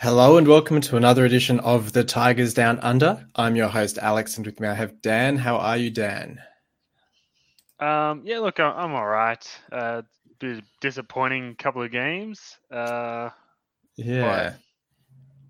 [0.00, 3.26] Hello and welcome to another edition of the Tigers Down Under.
[3.36, 5.36] I'm your host Alex, and with me I have Dan.
[5.36, 6.40] How are you, Dan?
[7.80, 9.46] Um, yeah, look, I'm all right.
[9.70, 10.00] Uh,
[10.80, 12.56] disappointing couple of games.
[12.70, 13.28] Uh,
[13.96, 14.54] Yeah.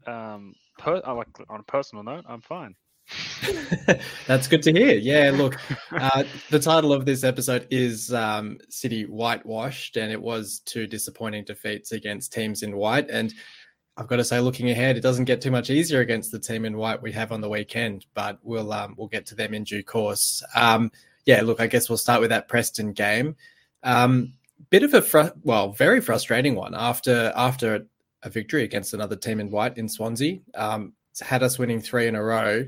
[0.09, 2.75] um, per- I like on a personal note, I'm fine.
[4.27, 4.97] That's good to hear.
[4.97, 5.61] Yeah, look,
[5.93, 11.45] uh, the title of this episode is um, City Whitewashed, and it was two disappointing
[11.45, 13.09] defeats against teams in white.
[13.11, 13.33] And
[14.01, 16.65] I've got to say, looking ahead, it doesn't get too much easier against the team
[16.65, 19.63] in white we have on the weekend, but we'll um, we'll get to them in
[19.63, 20.43] due course.
[20.55, 20.91] Um,
[21.27, 23.37] yeah, look, I guess we'll start with that Preston game.
[23.83, 24.33] Um,
[24.71, 27.87] bit of a fr- well, very frustrating one after after
[28.23, 30.39] a victory against another team in white in Swansea.
[30.55, 32.67] Um, had us winning three in a row.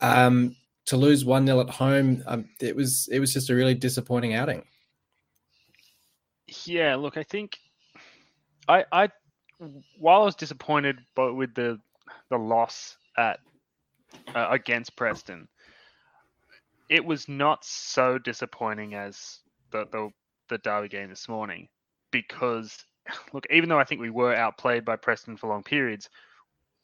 [0.00, 3.74] Um, to lose one 0 at home, um, it was it was just a really
[3.74, 4.64] disappointing outing.
[6.64, 7.58] Yeah, look, I think
[8.66, 9.08] I I
[9.98, 11.80] while I was disappointed but with the
[12.30, 13.40] the loss at
[14.34, 15.48] uh, against Preston,
[16.88, 20.10] it was not so disappointing as the the
[20.48, 21.68] the Derby game this morning
[22.10, 22.84] because
[23.32, 26.08] look, even though I think we were outplayed by Preston for long periods,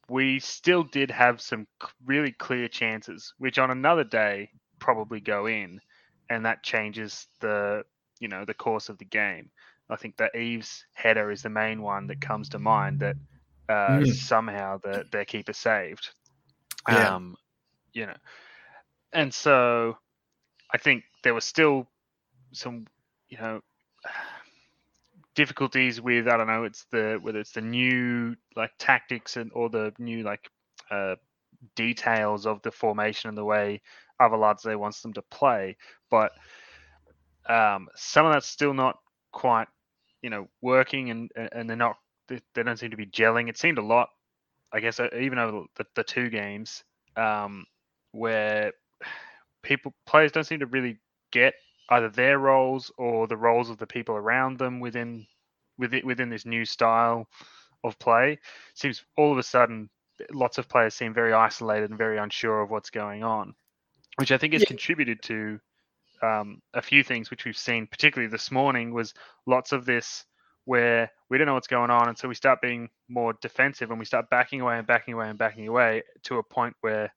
[0.09, 1.67] we still did have some
[2.05, 5.81] really clear chances, which on another day probably go in,
[6.29, 7.85] and that changes the
[8.19, 9.51] you know the course of the game.
[9.91, 13.17] I think that Eaves header is the main one that comes to mind that
[13.69, 14.15] uh, Mm.
[14.15, 16.11] somehow the their keeper saved.
[16.89, 17.17] Yeah.
[17.17, 17.37] Um,
[17.93, 18.17] you know,
[19.13, 19.99] and so
[20.73, 21.87] I think there was still
[22.53, 22.87] some
[23.29, 23.61] you know
[25.35, 29.69] difficulties with I don't know it's the whether it's the new like tactics and or
[29.71, 30.51] the new like
[30.91, 31.17] uh,
[31.77, 33.81] details of the formation and the way
[34.21, 35.77] Arveladze wants them to play,
[36.11, 36.33] but
[37.49, 38.99] um, some of that's still not
[39.33, 39.69] quite
[40.23, 41.97] you know working and and they're not
[42.29, 43.49] they, don't seem to be gelling.
[43.49, 44.09] It seemed a lot,
[44.73, 46.85] I guess, uh, even over the, the two games
[47.17, 47.67] um,
[48.13, 48.73] where
[49.63, 50.99] people players don't seem to really
[51.33, 51.55] get
[51.91, 55.27] either their roles or the roles of the people around them within
[55.79, 57.29] within within this new style
[57.83, 58.39] of play.
[58.75, 59.89] Seems all of a sudden
[60.33, 63.55] lots of players seem very isolated and very unsure of what's going on,
[64.17, 64.69] which I think has Yeah.
[64.69, 65.61] contributed to
[66.23, 69.15] um, a few things which we've seen, particularly this morning, was
[69.47, 70.25] lots of this
[70.65, 73.99] where we don't know what's going on, and so we start being more defensive and
[73.99, 77.13] we start backing away and backing away and backing away to a point where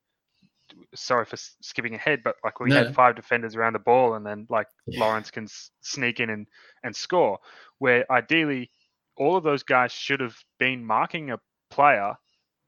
[0.96, 4.26] sorry for skipping ahead, but like we No, had five defenders around the ball, and
[4.26, 5.02] then like Yeah.
[5.02, 6.48] Lawrence can s- sneak in and
[6.84, 7.40] and score.
[7.80, 8.72] Where ideally,
[9.18, 12.14] all of those guys should have been marking a player,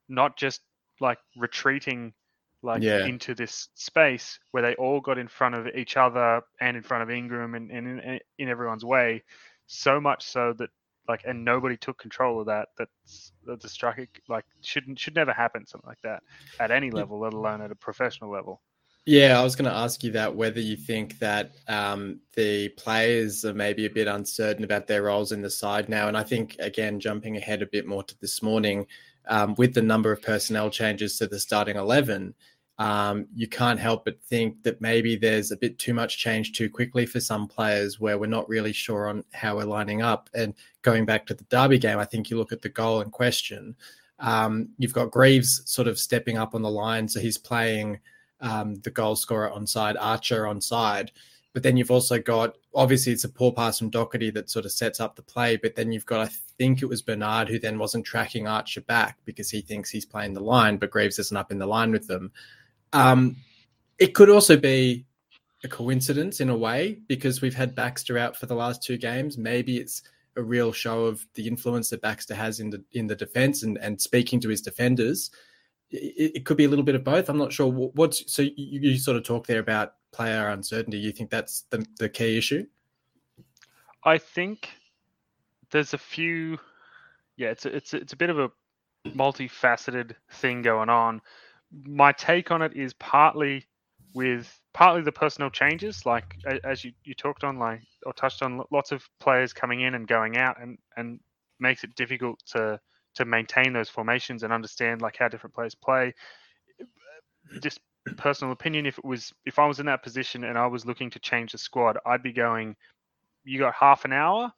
[0.10, 0.62] not just
[1.00, 2.14] like retreating
[2.66, 3.06] like Yeah.
[3.06, 7.04] into this space where they all got in front of each other and in front
[7.04, 9.24] of Ingram and, and in, in everyone's way,
[9.68, 10.70] so much so that
[11.08, 12.70] like and nobody took control of that.
[12.78, 16.24] That's that the striker like shouldn't should never happen something like that
[16.60, 18.62] at any level, let alone at a professional level.
[19.08, 23.46] Yeah, I was going to ask you that whether you think that um, the players
[23.46, 26.08] are maybe a bit uncertain about their roles in the side now.
[26.08, 28.88] And I think, again, jumping ahead a bit more to this morning,
[29.28, 32.34] um, with the number of personnel changes to the starting 11,
[32.78, 36.70] um, you can't help but think that maybe there's a bit too much change too
[36.70, 40.30] quickly for some players where we're not really sure on how we're lining up.
[40.34, 43.12] And going back to the Derby game, I think you look at the goal in
[43.12, 43.76] question.
[44.20, 47.08] Um, you've got Greaves sort of stepping up on the line.
[47.08, 48.00] So he's playing
[48.42, 51.12] um, the goal scorer on side, Archer on side.
[51.54, 54.74] But then you've also got obviously it's a poor pass from Docherty that sort of
[54.74, 55.56] sets up the play.
[55.56, 59.18] But then you've got I think it was Bernard who then wasn't tracking Archer back
[59.24, 62.08] because he thinks he's playing the line, but Greaves isn't up in the line with
[62.08, 62.34] them.
[62.94, 63.38] Um,
[64.00, 65.06] it could also be
[65.64, 69.38] a coincidence in a way because we've had Baxter out for the last two games.
[69.38, 70.04] Maybe it's
[70.38, 73.78] a real show of the influence that Baxter has in the in the defense and
[73.78, 75.32] and speaking to his defenders
[75.92, 77.30] it, it could be a little bit of both.
[77.30, 80.98] I'm not sure Wh- what's so you, you sort of talk there about player uncertainty.
[80.98, 82.66] You think that's the, the key issue?
[84.04, 84.70] I think
[85.72, 86.58] there's a few.
[87.38, 88.52] Yeah, it's a, it's a, it's a bit of a
[89.10, 91.22] multifaceted thing going on.
[91.84, 93.66] My take on it is partly
[94.14, 98.64] with partly the personnel changes, like as you, you talked on, like or touched on,
[98.72, 101.20] lots of players coming in and going out, and and
[101.60, 102.80] makes it difficult to
[103.16, 106.14] to maintain those formations and understand like how different players play.
[107.62, 107.80] Just
[108.18, 111.10] personal opinion, if it was if I was in that position and I was looking
[111.12, 112.76] to change the squad, I'd be going
[113.44, 114.52] you got half an hour,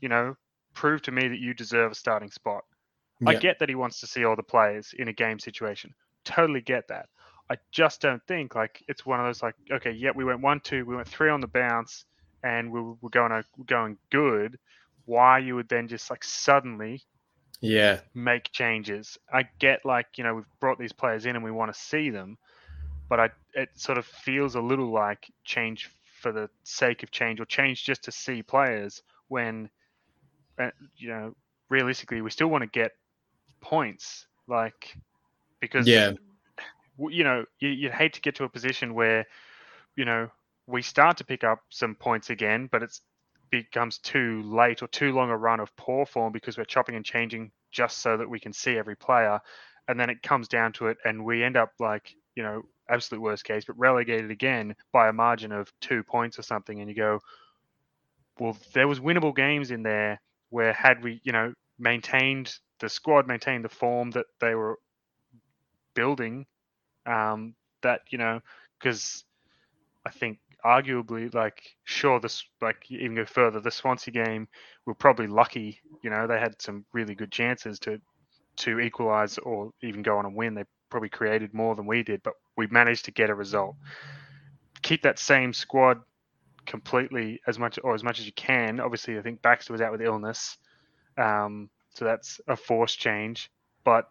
[0.00, 0.36] you know,
[0.74, 2.64] prove to me that you deserve a starting spot.
[3.26, 5.94] I get that he wants to see all the players in a game situation.
[6.24, 7.06] Totally get that.
[7.50, 10.60] I just don't think like it's one of those like, okay, yeah, we went one,
[10.60, 12.04] two, we went three on the bounce,
[12.42, 14.58] and we were, going we're going good.
[15.06, 17.02] why you would then just like suddenly
[17.60, 19.18] yeah make changes.
[19.32, 22.10] I get like you know we've brought these players in and we want to see
[22.10, 22.38] them,
[23.08, 27.40] but I it sort of feels a little like change for the sake of change
[27.40, 29.68] or change just to see players when
[30.58, 31.34] uh, you know
[31.68, 32.92] realistically we still want to get
[33.60, 34.96] points like
[35.70, 36.12] because yeah.
[36.98, 39.26] you know you, you'd hate to get to a position where
[39.96, 40.28] you know
[40.66, 43.00] we start to pick up some points again but it's
[43.62, 47.04] becomes too late or too long a run of poor form because we're chopping and
[47.04, 49.38] changing just so that we can see every player.
[49.86, 53.22] And then it comes down to it and we end up like you know absolute
[53.22, 56.80] worst case but relegated again by a margin of two points or something.
[56.80, 57.20] And you go
[58.38, 60.20] well there was winnable games in there
[60.50, 64.78] where had we you know maintained the squad maintained the form that they were
[65.94, 66.46] building
[67.06, 68.40] um that you know
[68.78, 69.24] because
[70.06, 74.48] i think arguably, like, sure, this, like, even go further, the Swansea game,
[74.86, 75.80] we're probably lucky.
[76.02, 78.00] You know, they had some really good chances to
[78.56, 80.54] to equalise or even go on and win.
[80.54, 83.74] They probably created more than we did, but we managed to get a result.
[84.82, 86.00] Keep that same squad
[86.64, 88.78] completely as much or as much as you can.
[88.78, 90.56] Obviously, I think Baxter was out with illness,
[91.18, 93.50] um, so that's a forced change.
[93.84, 94.08] But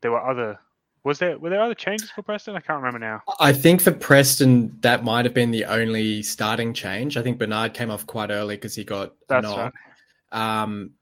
[0.00, 0.58] there were other
[1.04, 2.56] was there were there other changes for Preston?
[2.56, 3.22] I can't remember now.
[3.40, 7.16] I think for Preston that might have been the only starting change.
[7.16, 9.74] I think Bernard came off quite early because he got That's knock.
[10.32, 10.62] right.
[10.62, 10.92] Um,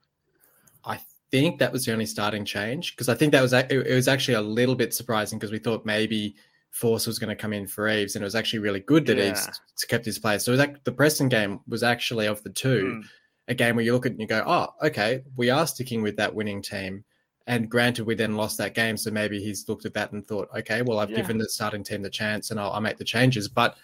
[0.85, 0.99] I
[1.31, 4.35] think that was the only starting change because I think that was it was actually
[4.35, 6.35] a little bit surprising because we thought maybe
[6.73, 9.17] Forss was going to come in for Eaves, and it was actually really good that
[9.17, 9.31] yeah.
[9.31, 9.59] Eaves
[9.89, 10.45] kept his place.
[10.45, 13.05] So like the Preston game was actually of the two, mm.
[13.47, 16.01] a game where you look at it and you go, oh, okay, we are sticking
[16.01, 17.03] with that winning team.
[17.47, 20.49] And granted, we then lost that game, so maybe he's looked at that and thought,
[20.57, 21.15] okay, well, I've yeah.
[21.15, 23.47] given the starting team the chance, and I'll, I'll, make the changes.
[23.47, 23.77] But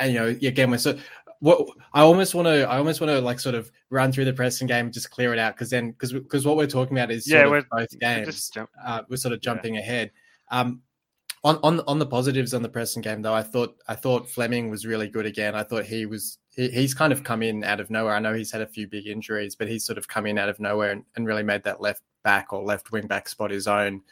[0.00, 0.98] and you know, again, we're so
[1.38, 4.32] what I almost want to, I almost want to like sort of run through the
[4.32, 7.12] Preston game, and just clear it out, because then because because what we're talking about
[7.12, 8.26] is yeah, we're, both games.
[8.26, 9.80] We're, just, uh, we're sort of jumping yeah.
[9.80, 10.10] ahead.
[10.50, 10.82] Um,
[11.44, 14.70] on on on the positives on the Preston game, though, I thought I thought Fleming
[14.70, 15.54] was really good again.
[15.54, 18.14] I thought he was he, he's kind of come in out of nowhere.
[18.14, 20.48] I know he's had a few big injuries, but he's sort of come in out
[20.48, 23.68] of nowhere and, and really made that left back or left wing back spot his
[23.68, 24.02] own.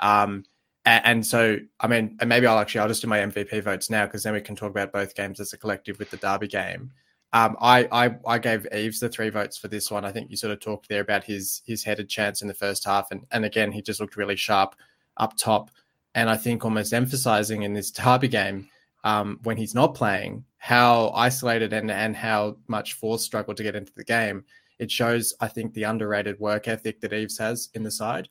[0.00, 0.44] Um,
[0.84, 3.88] and, and, so, I mean, and maybe I'll actually I'll just do my MVP votes
[3.88, 6.48] now because then we can talk about both games as a collective with the Derby
[6.48, 6.90] game.
[7.34, 10.04] Um, I, I I gave Eaves the three votes for this one.
[10.04, 12.84] I think you sort of talked there about his his headed chance in the first
[12.84, 14.74] half, and and again he just looked really sharp
[15.16, 15.70] up top.
[16.14, 18.68] And I think almost emphasizing in this Derby game
[19.04, 23.74] um, when he's not playing how isolated and and how much Forss struggled to get
[23.74, 24.44] into the game
[24.78, 28.28] it shows, I think, the underrated work ethic that Eaves has in the side.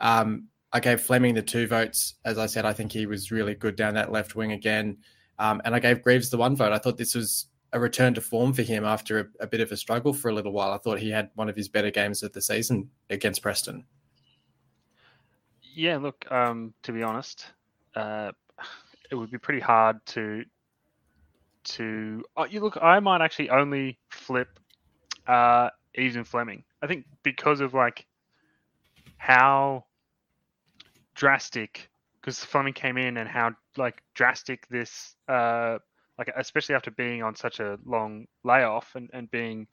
[0.00, 2.14] Um, I gave Fleming the two votes.
[2.24, 4.98] As I said, I think he was really good down that left wing again.
[5.38, 6.72] Um, and I gave Greaves the one vote.
[6.72, 9.72] I thought this was a return to form for him after a, a, bit of
[9.72, 10.72] a struggle for a little while.
[10.72, 13.84] I thought he had one of his better games of the season against Preston.
[15.74, 17.46] Yeah, look, um, to be honest,
[17.94, 18.32] uh,
[19.10, 20.44] it would be pretty hard to
[21.76, 22.24] to.
[22.36, 24.48] Oh, you look, I might actually only flip
[25.26, 26.64] uh, Eaves and Fleming.
[26.82, 28.06] I think because of like
[29.16, 29.84] how
[31.14, 35.78] drastic, because Fleming came in and how like drastic this, uh,
[36.18, 39.66] like especially after being on such a long layoff and and being,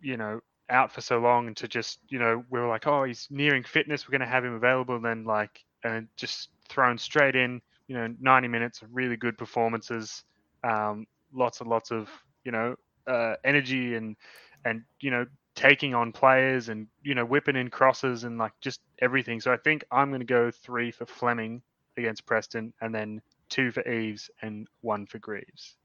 [0.00, 3.04] you know, out for so long, and to just you know we were like, oh,
[3.04, 6.96] he's nearing fitness, we're going to have him available, and then like and just thrown
[6.98, 10.24] straight in, you know, 90 minutes of really good performances,
[10.64, 12.08] um, lots and lots of
[12.44, 14.16] you know uh, energy and
[14.64, 18.80] and you know taking on players and you know whipping in crosses and like just
[19.00, 19.40] everything.
[19.40, 21.62] So I think I'm going to go three for Fleming
[21.96, 25.76] against Preston, and then two for Eaves and one for Greaves.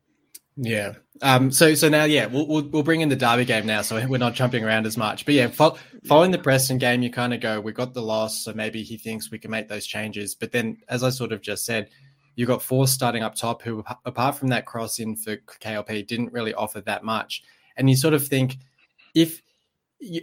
[0.60, 0.94] Yeah.
[1.22, 1.52] Um.
[1.52, 4.18] So so now yeah we'll we'll, we'll bring in the Derby game now, so we're
[4.18, 5.26] not jumping around as much.
[5.26, 8.44] But yeah, fo- following the Preston game, you kind of go, we got the loss,
[8.44, 10.34] so maybe he thinks we can make those changes.
[10.34, 11.90] But then, as I sort of just said,
[12.38, 16.32] you got four starting up top who, apart from that cross in for KLP, didn't
[16.32, 17.44] really offer that much.
[17.76, 18.58] And you sort of think
[19.14, 19.42] if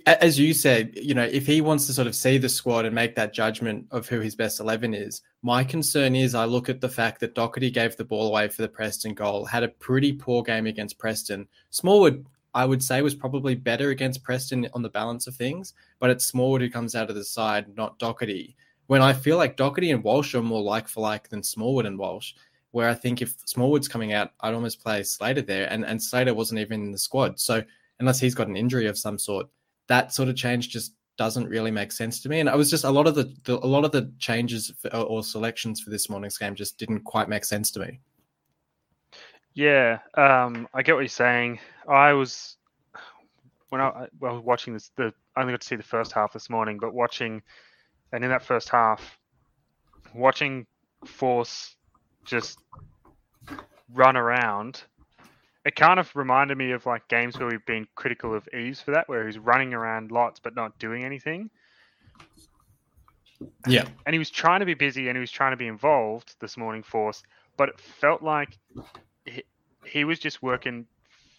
[0.06, 2.94] as you said, you know, if he wants to sort of see the squad and
[2.94, 6.80] make that judgment of who his best 11 is, my concern is I look at
[6.80, 10.12] the fact that Docherty gave the ball away for the Preston goal, had a pretty
[10.12, 11.48] poor game against Preston.
[11.70, 16.08] Smallwood, I would say, was probably better against Preston on the balance of things, but
[16.08, 18.54] it's Smallwood who comes out of the side, not Docherty.
[18.86, 21.98] When I feel like Docherty and Walsh are more like for like than Smallwood and
[21.98, 22.34] Walsh,
[22.72, 26.34] where I think if Smallwood's coming out, I'd almost play Slater there, and, and Slater
[26.34, 27.38] wasn't even in the squad.
[27.38, 27.62] So
[28.00, 29.46] unless he's got an injury of some sort,
[29.86, 32.40] that sort of change just doesn't really make sense to me.
[32.40, 34.94] And I was just a lot of the, the a lot of the changes for,
[34.96, 38.00] or selections for this morning's game just didn't quite make sense to me.
[39.54, 41.60] Yeah, um, I get what you're saying.
[41.88, 42.56] I was
[43.68, 46.50] when I was watching this, the I only got to see the first half this
[46.50, 47.42] morning, but watching,
[48.14, 49.18] and in that first half,
[50.14, 50.66] watching
[51.04, 51.74] Forss
[52.24, 52.60] just
[53.92, 54.84] run around,
[55.64, 58.92] it kind of reminded me of like games where we've been critical of Eaves for
[58.92, 61.50] that, where he's running around lots but not doing anything.
[63.66, 63.84] Yeah.
[64.06, 66.56] And he was trying to be busy and he was trying to be involved this
[66.56, 67.20] morning, Forss,
[67.56, 68.56] but it felt like
[69.24, 69.42] he,
[69.84, 70.86] he was just working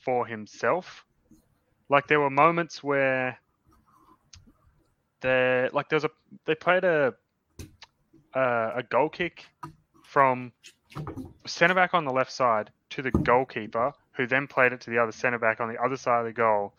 [0.04, 1.06] for himself.
[1.88, 3.40] Like there were moments where
[5.26, 6.12] the like there was a
[6.46, 7.14] they played a
[8.34, 9.46] a, a goal kick
[10.04, 10.52] from
[11.46, 14.98] centre back on the left side to the goalkeeper, who then played it to the
[14.98, 16.74] other centre back on the other side of the goal.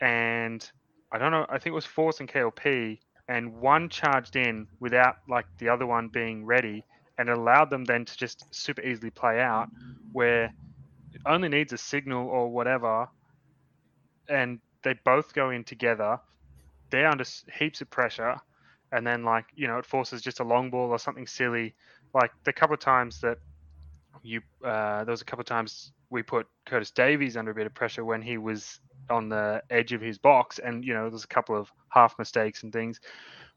[0.00, 0.68] And
[1.10, 2.98] I don't know, I think it was Forss and KLP,
[3.28, 6.84] and one charged in without like the other one being ready,
[7.18, 9.68] and it allowed them then to just super easily play out,
[10.12, 10.52] where
[11.14, 13.08] it only needs a signal or whatever,
[14.28, 16.20] and they both go in together.
[16.90, 17.24] They're under
[17.58, 18.36] heaps of pressure,
[18.92, 21.74] and then like you know it forces just a long ball or something silly.
[22.14, 23.38] Like the couple of times that
[24.22, 27.66] you uh, there was a couple of times we put Curtis Davies under a bit
[27.66, 31.24] of pressure when he was on the edge of his box, and you know there's
[31.24, 33.00] a couple of half mistakes and things.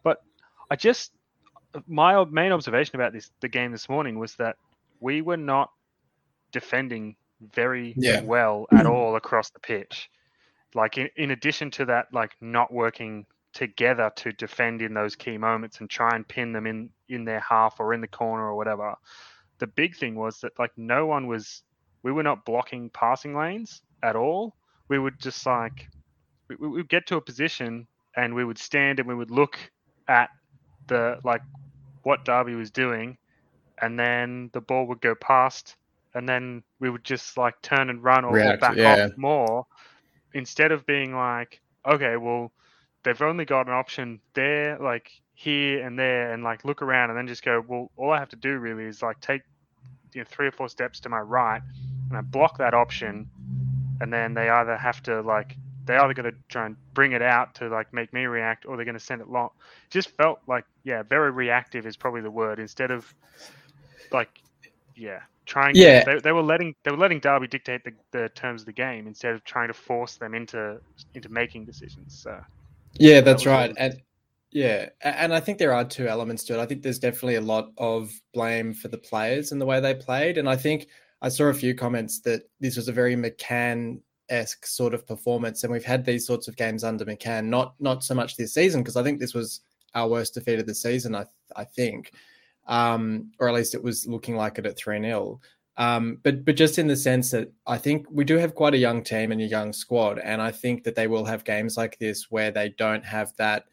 [0.03, 0.21] But
[0.69, 1.11] I just
[1.87, 4.57] my main observation about this the game this morning was that
[4.99, 5.71] we were not
[6.51, 7.15] defending
[7.53, 8.21] very Yeah.
[8.23, 10.09] well at all across the pitch.
[10.75, 15.37] Like in, in addition to that, like not working together to defend in those key
[15.37, 18.55] moments and try and pin them in in their half or in the corner or
[18.55, 18.95] whatever.
[19.57, 21.63] The big thing was that like no one was
[22.03, 24.55] we were not blocking passing lanes at all.
[24.87, 25.89] We would just like
[26.47, 29.57] we, we would get to a position and we would stand and we would look
[30.07, 30.29] at
[30.87, 31.41] the like
[32.03, 33.17] what Derby was doing,
[33.81, 35.75] and then the ball would go past,
[36.13, 39.05] and then we would just like turn and run or, React, back yeah.
[39.05, 39.65] off more,
[40.33, 42.51] instead of being like, okay, well,
[43.03, 47.17] they've only got an option there, like here and there, and like look around, and
[47.17, 49.41] then just go, well, all I have to do really is like take
[50.13, 51.61] you know three or four steps to my right,
[52.09, 53.29] and I block that option,
[54.01, 55.55] and then they either have to like
[55.85, 58.75] they're either going to try and bring it out to like make me react or
[58.75, 59.49] they're going to send it long.
[59.89, 63.11] Just felt like yeah very reactive is probably the word instead of
[64.11, 64.29] like
[64.95, 66.03] yeah trying Yeah.
[66.03, 68.73] to, they, they were letting they were letting derby dictate the, the terms of the
[68.85, 70.79] game instead of trying to force them into
[71.15, 72.39] into making decisions so
[72.93, 73.53] Yeah, that's all.
[73.53, 73.73] right.
[73.77, 74.01] And
[74.51, 76.59] yeah, and I think there are two elements to it.
[76.59, 79.93] I think there's definitely a lot of blame for the players and the way they
[79.93, 80.37] played.
[80.39, 80.87] And I think
[81.21, 85.63] I saw a few comments that this was a very McCann esque sort of performance.
[85.63, 88.81] And we've had these sorts of games under McCann, not not so much this season,
[88.81, 89.61] because I think this was
[89.93, 91.25] our worst defeat of the season, I
[91.55, 92.11] I think.
[92.69, 95.41] Um, or at least it was looking like it at 3 0.
[95.77, 98.77] Um, but but just in the sense that I think we do have quite a
[98.77, 101.97] young team and a young squad, and I think that they will have games like
[101.97, 103.63] this where they don't have that,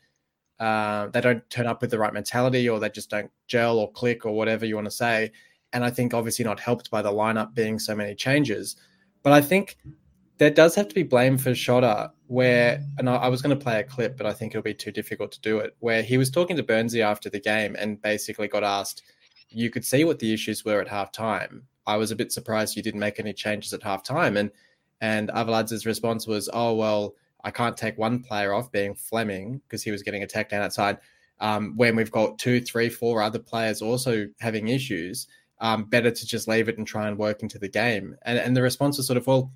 [0.60, 3.90] uh, they don't turn up with the right mentality, or they just don't gel or
[3.92, 5.32] click or whatever you want to say.
[5.72, 8.76] And I think obviously not helped by the lineup being so many changes,
[9.24, 9.76] but I think
[10.38, 13.78] there does have to be blame for Shota, where and I, was going to play
[13.78, 15.76] a clip, but I think it'll be too difficult to do it.
[15.80, 19.02] Where he was talking to Burnsy after the game and basically got asked,
[19.48, 21.62] you could see what the issues were at halftime.
[21.86, 24.36] I was a bit surprised you didn't make any changes at halftime.
[24.36, 24.50] And
[25.00, 27.14] and Arveladze's response was, oh, well,
[27.44, 30.98] I can't take one player off being Fleming because he was getting attacked down outside.
[31.38, 35.28] Um, when we've got two, three, four other players also having issues,
[35.60, 38.16] um, better to just leave it and try and work into the game.
[38.22, 39.52] And, and the response was sort of, well,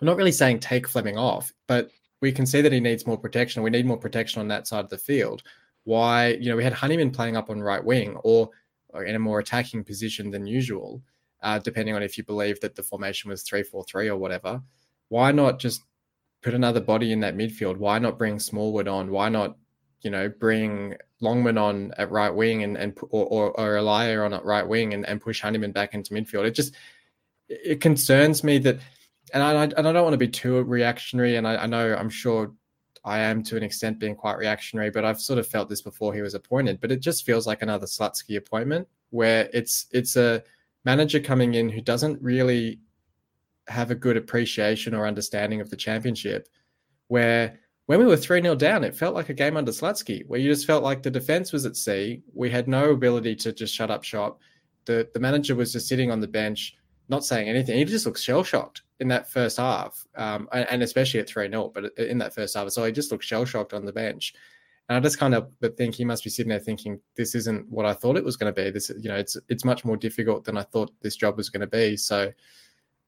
[0.00, 3.18] I'm not really saying take Fleming off, but we can see that he needs more
[3.18, 3.62] protection.
[3.62, 5.42] We need more protection on that side of the field.
[5.84, 8.50] Why, you know, we had Honeyman playing up on right wing or,
[8.88, 11.02] or in a more attacking position than usual
[11.42, 14.60] uh, depending on if you believe that the formation was 3 4 3 or whatever.
[15.08, 15.82] Why not just
[16.42, 17.76] put another body in that midfield?
[17.76, 19.10] Why not bring Smallwood on?
[19.10, 19.56] Why not,
[20.00, 24.34] you know, bring Longman on at right wing and, and or, or, or Elia on
[24.34, 26.46] at right wing and, and push Honeyman back into midfield?
[26.46, 26.74] It just,
[27.48, 28.80] it concerns me that,
[29.32, 31.36] and I, and I don't want to be too reactionary.
[31.36, 32.52] And I, I know I'm sure
[33.04, 36.12] I am to an extent being quite reactionary, but I've sort of felt this before
[36.12, 36.80] he was appointed.
[36.80, 40.42] But it just feels like another Slutsky appointment where it's it's a
[40.84, 42.80] manager coming in who doesn't really
[43.68, 46.48] have a good appreciation or understanding of the championship.
[47.08, 50.40] Where when we were 3 0 down, it felt like a game under Slutsky, where
[50.40, 52.22] you just felt like the defense was at sea.
[52.34, 54.40] We had no ability to just shut up shop.
[54.84, 56.76] The, the manager was just sitting on the bench,
[57.08, 57.78] not saying anything.
[57.78, 61.70] He just looked shell shocked in that first half, um, and, especially at 3 0,
[61.74, 62.70] but in that first half.
[62.70, 64.34] So he just looked shell shocked on the bench.
[64.88, 67.86] And I just kind of think he must be sitting there thinking, this isn't what
[67.86, 68.70] I thought it was going to be.
[68.70, 71.62] This, you know, it's it's much more difficult than I thought this job was going
[71.62, 71.96] to be.
[71.96, 72.32] So,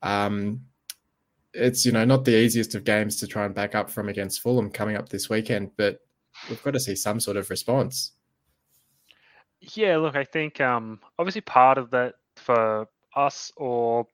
[0.03, 0.61] um,
[1.55, 4.41] it's you know not the easiest of games to try and back up from against
[4.41, 6.01] Fulham coming up this weekend, but
[6.49, 8.13] we've got to see some sort of response.
[9.61, 14.07] Yeah, look, I think um, obviously part of that for us or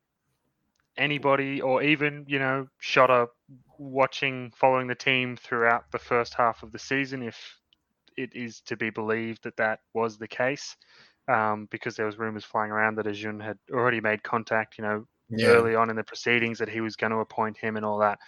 [0.97, 3.29] anybody, or even you know, Shota
[3.79, 7.59] watching, following the team throughout the first half of the season, if
[8.17, 10.77] it is to be believed that that was the case,
[11.29, 15.07] um, because there was rumors flying around that Acun had already made contact, you know,
[15.31, 15.49] yeah.
[15.49, 18.19] early on in the proceedings that he was going to appoint him and all that.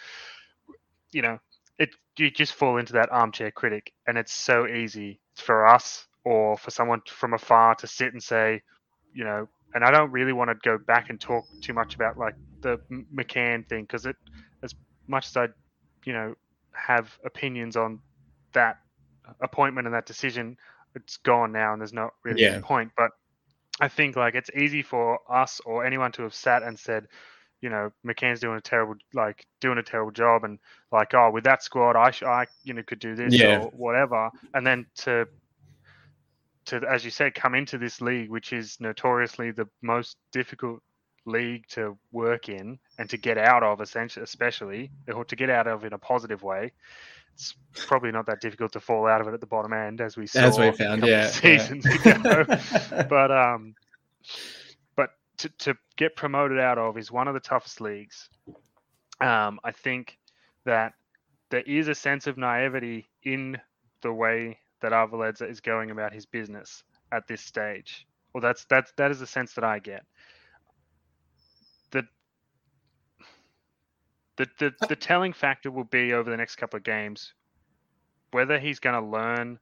[1.12, 1.38] You know,
[1.78, 6.56] it you just fall into that armchair critic, and it's so easy for us or
[6.56, 8.62] for someone from afar to sit and say,
[9.14, 12.16] you know, and I don't really want to go back and talk too much about
[12.16, 12.80] like the
[13.14, 14.16] McCann thing because it,
[14.62, 14.74] as
[15.06, 15.48] much as I,
[16.06, 16.34] you know,
[16.72, 18.00] have opinions on
[18.54, 18.78] that
[19.42, 20.56] appointment and that decision,
[20.94, 22.56] it's gone now, and there's not really yeah.
[22.56, 22.92] a point.
[22.96, 23.10] But
[23.78, 27.06] I think like it's easy for us or anyone to have sat and said,
[27.60, 30.58] you know, McCann's doing a terrible like doing a terrible job, and
[30.90, 33.58] like oh with that squad I I you know could do this yeah.
[33.58, 35.28] or whatever, and then to
[36.66, 40.80] to as you said come into this league which is notoriously the most difficult
[41.24, 45.66] league to work in and to get out of essentially especially or to get out
[45.66, 46.72] of in a positive way
[47.36, 47.54] it's
[47.86, 50.26] probably not that difficult to fall out of it at the bottom end, as we
[50.26, 52.18] saw as we found, yeah, seasons yeah.
[52.18, 52.44] ago.
[53.10, 53.74] but um,
[54.96, 58.30] but to to get promoted out of is one of the toughest leagues.
[59.20, 60.16] Um, I think
[60.64, 60.94] that
[61.50, 63.60] there is a sense of naivety in
[64.00, 68.06] the way that Arveladze is going about his business at this stage.
[68.34, 70.04] Well, that's that's that is the sense that I get.
[74.36, 77.32] The, the, the telling factor will be over the next couple of games
[78.32, 79.58] whether he's going to learn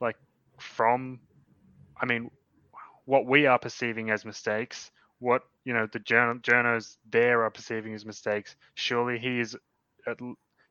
[0.00, 0.16] like
[0.58, 1.20] from
[2.00, 2.30] i mean
[3.04, 7.94] what we are perceiving as mistakes what you know the journ- journos there are perceiving
[7.94, 9.56] as mistakes surely he is
[10.08, 10.18] at,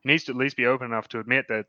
[0.04, 1.66] needs to at least be open enough to admit that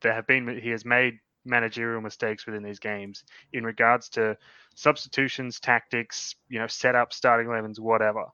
[0.00, 4.36] there have been he has made managerial mistakes within these games in regards to
[4.74, 8.24] substitutions tactics you know setup starting 11s whatever.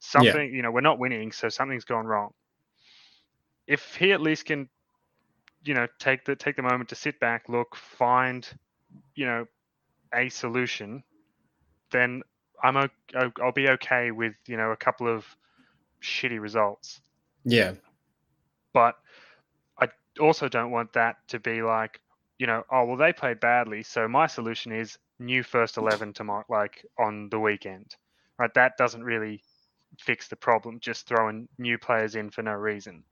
[0.00, 0.56] Something yeah.
[0.56, 2.32] you know we're not winning so something's gone wrong.
[3.66, 4.68] If he at least can
[5.64, 8.48] you know take the take the moment to sit back look find
[9.14, 9.46] you know
[10.14, 11.02] a solution
[11.90, 12.22] then
[12.62, 12.92] i'm okay,
[13.42, 15.24] i'll be okay with you know a couple of
[16.02, 17.00] shitty results.
[17.44, 17.72] Yeah.
[18.72, 18.96] But
[19.78, 19.88] i
[20.20, 22.00] also don't want that to be like
[22.38, 26.44] you know oh well they played badly so my solution is new first 11 tomorrow
[26.48, 27.96] like on the weekend
[28.38, 29.42] right that doesn't really
[29.98, 33.04] fix the problem just throwing new players in for no reason.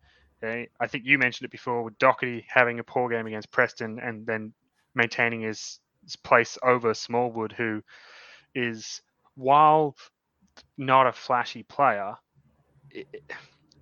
[0.43, 0.69] Okay?
[0.81, 4.27] I think you mentioned it before with Docherty having a poor game against Preston and
[4.27, 4.53] then
[4.95, 7.83] maintaining his, his place over Smallwood, who
[8.55, 9.01] is,
[9.35, 9.97] while
[10.77, 12.15] not a flashy player,
[12.91, 13.07] it,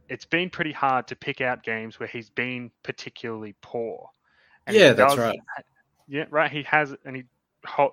[0.09, 4.09] it's been pretty hard to pick out games where he's been particularly poor.
[4.67, 5.39] And yeah, that's right.
[6.07, 6.51] Yeah, right.
[6.51, 7.25] He has, and he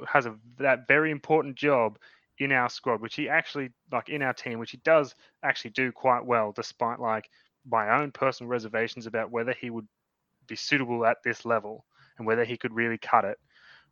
[0.07, 1.97] has a that very important job
[2.39, 5.91] in our squad, which he actually like in our team, which he does actually do
[5.91, 7.29] quite well, despite like
[7.69, 9.87] my own personal reservations about whether he would
[10.47, 11.85] be suitable at this level
[12.17, 13.37] and whether he could really cut it.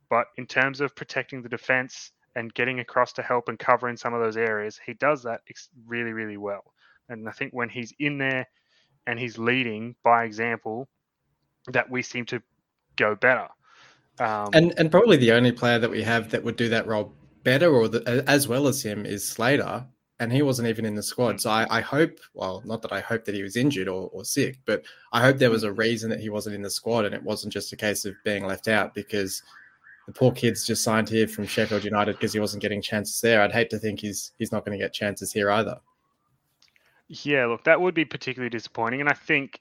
[0.08, 3.96] But in terms of protecting the defense and getting across to help and cover in
[3.96, 5.40] some of those areas, he does that
[5.86, 6.72] really, really well.
[7.08, 8.46] And I think when he's in there
[9.06, 10.88] and he's leading by example,
[11.68, 12.42] that we seem to
[12.96, 13.48] go better.
[14.18, 17.12] Um, and and probably the only player that we have that would do that role
[17.42, 19.86] better or the, as well as him is Slater,
[20.18, 21.40] and he wasn't even in the squad.
[21.40, 24.24] So I, I hope, well, not that I hope that he was injured or, or
[24.24, 27.14] sick, but I hope there was a reason that he wasn't in the squad and
[27.14, 29.42] it wasn't just a case of being left out because
[30.06, 33.40] the poor kid's just signed here from Sheffield United because he wasn't getting chances there.
[33.40, 35.80] I'd hate to think he's he's not going to get chances here either.
[37.08, 39.60] Yeah, look, that would be particularly disappointing, and I think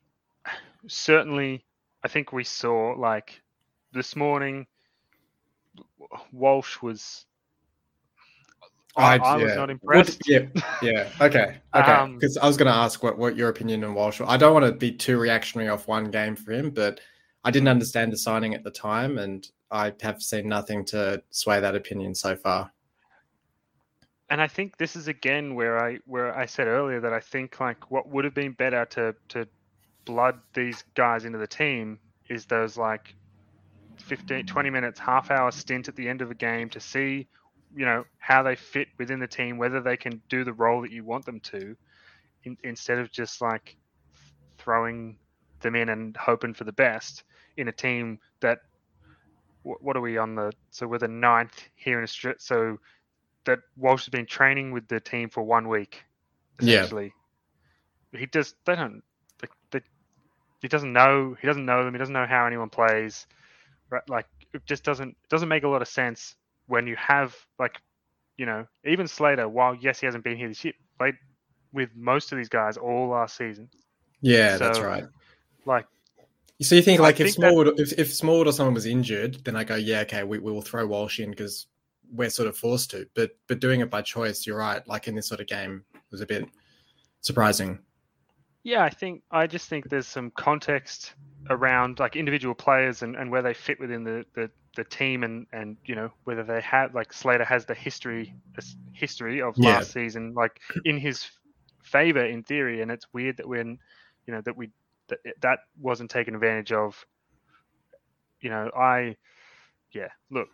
[0.87, 1.63] certainly,
[2.03, 3.41] I think we saw like
[3.93, 4.67] this morning,
[6.31, 7.25] Walsh was
[8.95, 9.43] I, I yeah.
[9.45, 10.21] was not impressed.
[10.27, 10.45] yeah,
[10.81, 12.11] yeah, okay, okay.
[12.13, 14.19] Because um, I was going to ask what, what your opinion on Walsh.
[14.25, 16.99] I don't want to be too reactionary off one game for him, but
[17.43, 21.59] I didn't understand the signing at the time, and I have seen nothing to sway
[21.59, 22.71] that opinion so far.
[24.31, 27.59] And I think this is again where I where I said earlier that I think
[27.59, 29.47] like what would have been better to to
[30.09, 33.15] blood these guys into the team is those like
[33.97, 37.27] 15 20 minutes half hour stint at the end of a game to see
[37.75, 40.91] you know how they fit within the team, whether they can do the role that
[40.91, 41.75] you want them to,
[42.43, 43.75] in, instead of just like
[44.57, 45.17] throwing
[45.61, 47.23] them in and hoping for the best
[47.57, 48.59] in a team that
[49.63, 52.77] what are we on the so we're the ninth here in Australia so
[53.45, 56.03] that Walsh has been training with the team for one week
[56.59, 57.13] essentially.
[58.17, 59.03] he just they don't
[60.61, 61.93] he doesn't know he doesn't know them.
[61.93, 63.27] He doesn't know how anyone plays.
[63.89, 64.07] Right?
[64.07, 66.35] Like it just doesn't doesn't make a lot of sense
[66.67, 67.75] when you have like
[68.37, 69.47] you know even Slater.
[69.47, 71.15] While yes, he hasn't been here this year, played
[71.73, 73.69] with most of these guys all last season.
[74.21, 75.05] Yeah, that's right.
[75.65, 75.85] Like
[76.61, 78.85] So you think I like if think that- Smallwood if, if Smallwood or someone was
[78.85, 81.67] injured, then I go, yeah, okay, we, we will throw Walsh in because
[82.11, 83.05] we're sort of forced to.
[83.13, 84.85] But but doing it by choice, you're right.
[84.87, 86.45] Like in this sort of game, was a bit
[87.21, 87.79] surprising.
[88.63, 91.15] Yeah, I think I just think there's some context
[91.49, 95.47] around like individual players and, and where they fit within the, the, the team and,
[95.51, 98.33] and you know whether they have like Slater has the history
[98.93, 99.79] history of Yeah.
[99.79, 100.51] last season like
[100.83, 101.29] in his
[101.83, 103.77] favor in theory and it's weird that when
[104.27, 104.69] you know that we
[105.07, 107.03] that that wasn't taken advantage of.
[108.41, 109.15] You know I
[109.93, 110.47] yeah look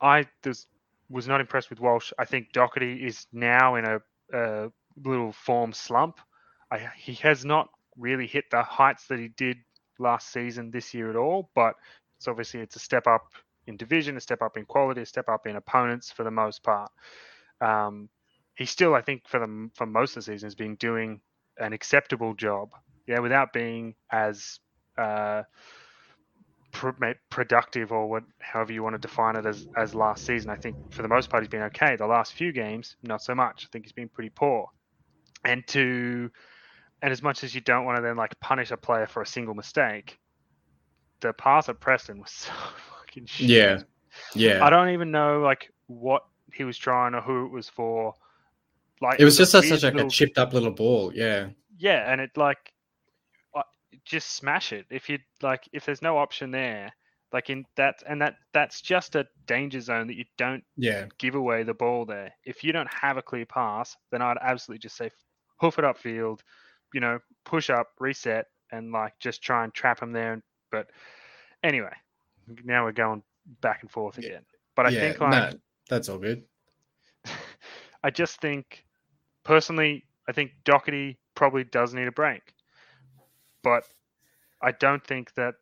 [0.00, 0.66] I was
[1.10, 2.12] was not impressed with Walsh.
[2.18, 3.98] I think Docherty is now in a,
[4.34, 4.68] a
[5.04, 6.18] little form slump
[6.70, 9.58] I, he has not really hit the heights that he did
[9.98, 11.50] last season this year at all.
[11.54, 11.74] But
[12.18, 13.32] it's obviously it's a step up
[13.66, 16.62] in division, a step up in quality, a step up in opponents for the most
[16.62, 16.90] part.
[17.60, 18.08] Um,
[18.54, 21.20] he still, I think, for the for most of the season, has been doing
[21.58, 22.70] an acceptable job.
[23.06, 24.58] Yeah, without being as
[24.98, 25.42] uh,
[27.30, 30.50] productive or what, however you want to define it as as last season.
[30.50, 31.96] I think for the most part he's been okay.
[31.96, 33.64] The last few games, not so much.
[33.64, 34.68] I think he's been pretty poor.
[35.44, 36.30] And to
[37.02, 39.26] and as much as you don't want to then like punish a player for a
[39.26, 40.18] single mistake,
[41.20, 42.52] the pass at Preston was so
[42.98, 43.48] fucking shit.
[43.48, 43.78] Yeah.
[44.34, 44.64] Yeah.
[44.64, 48.14] I don't even know like what he was trying or who it was for.
[49.00, 51.12] Like it was just a such, like a chipped up little ball.
[51.14, 51.48] Yeah.
[51.78, 52.72] yeah, and it like
[53.54, 53.62] uh,
[54.04, 56.92] just smash it if you like if there's no option there.
[57.30, 61.06] Like in that and that that's just a danger zone that you don't Yeah.
[61.18, 62.32] give away the ball there.
[62.44, 65.10] If you don't have a clear pass, then I'd absolutely just say
[65.60, 66.40] hoof it upfield,
[66.92, 70.42] you know, push up, reset, and like just try and trap him there.
[70.70, 70.90] But
[71.62, 71.94] anyway,
[72.64, 73.22] now we're going
[73.60, 74.42] back and forth again.
[74.76, 75.00] But I yeah.
[75.00, 76.44] think like no, that's all good.
[78.04, 78.84] I just think
[79.44, 82.54] personally, I think Docherty probably does need a break.
[83.62, 83.84] But
[84.62, 85.54] I don't think that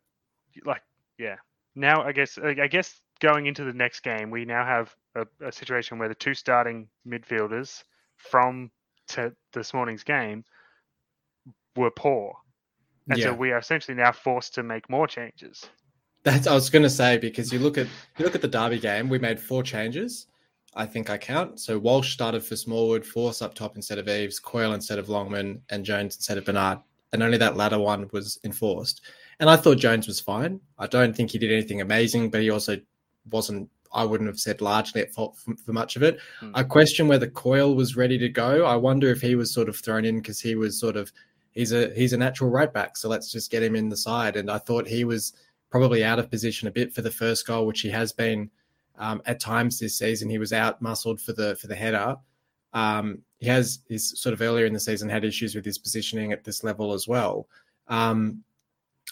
[0.65, 0.83] like
[1.19, 1.37] yeah.
[1.75, 5.53] Now I guess I guess going into the next game, we now have a, a
[5.53, 7.85] situation where the two starting midfielders
[8.17, 8.71] from
[9.09, 10.45] to this morning's game
[11.77, 12.35] were poor.
[13.09, 13.27] And yeah.
[13.27, 15.65] so we are essentially now forced to make more changes.
[16.25, 17.87] That's I was going to say because you look at
[18.19, 20.27] you look at the Derby game, we made four changes.
[20.75, 21.61] I think I count.
[21.61, 25.62] So Walsh started for Smallwood, Forss up top instead of Eaves, Coyle instead of Longman,
[25.71, 26.79] and Jones instead of Bernard.
[27.12, 29.01] And only that latter one was enforced.
[29.41, 30.61] And I thought Jones was fine.
[30.79, 32.79] I don't think he did anything amazing, but he also
[33.31, 33.71] wasn't.
[33.93, 36.19] I wouldn't have said largely at fault for, for much of it.
[36.41, 36.51] Hmm.
[36.55, 38.67] I question whether Coyle was ready to go.
[38.67, 41.12] I wonder if he was sort of thrown in because he was sort of
[41.57, 44.37] he's a he's a natural right back, so let's just get him in the side.
[44.37, 45.33] And I thought he was
[45.71, 48.51] probably out of position a bit for the first goal, which he has been
[48.99, 50.31] um, at times this season.
[50.31, 52.16] He was out muscled for the for the header.
[52.73, 56.33] Um, he has he's sort of earlier in the season had issues with his positioning
[56.33, 57.49] at this level as well.
[57.88, 58.45] Um,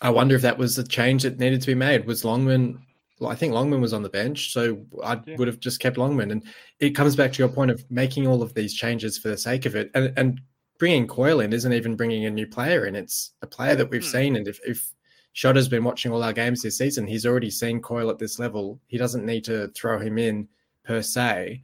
[0.02, 2.04] I wonder if that was a change that needed to be made.
[2.07, 2.80] Was Longman?
[3.20, 5.37] Well, I think Longman was on the bench, so I Yeah.
[5.37, 6.33] would have just kept Longman.
[6.33, 6.42] And
[6.80, 9.66] it comes back to your point of making all of these changes for the sake
[9.66, 10.40] of it, and and
[10.78, 12.94] bringing Coyle in isn't even bringing a new player in.
[12.96, 14.08] It's a player that we've Hmm.
[14.10, 14.92] seen, and if if
[15.32, 18.80] Shota's been watching all our games this season, he's already seen Coyle at this level.
[18.87, 20.48] He doesn't need to throw him in
[20.84, 21.62] per se.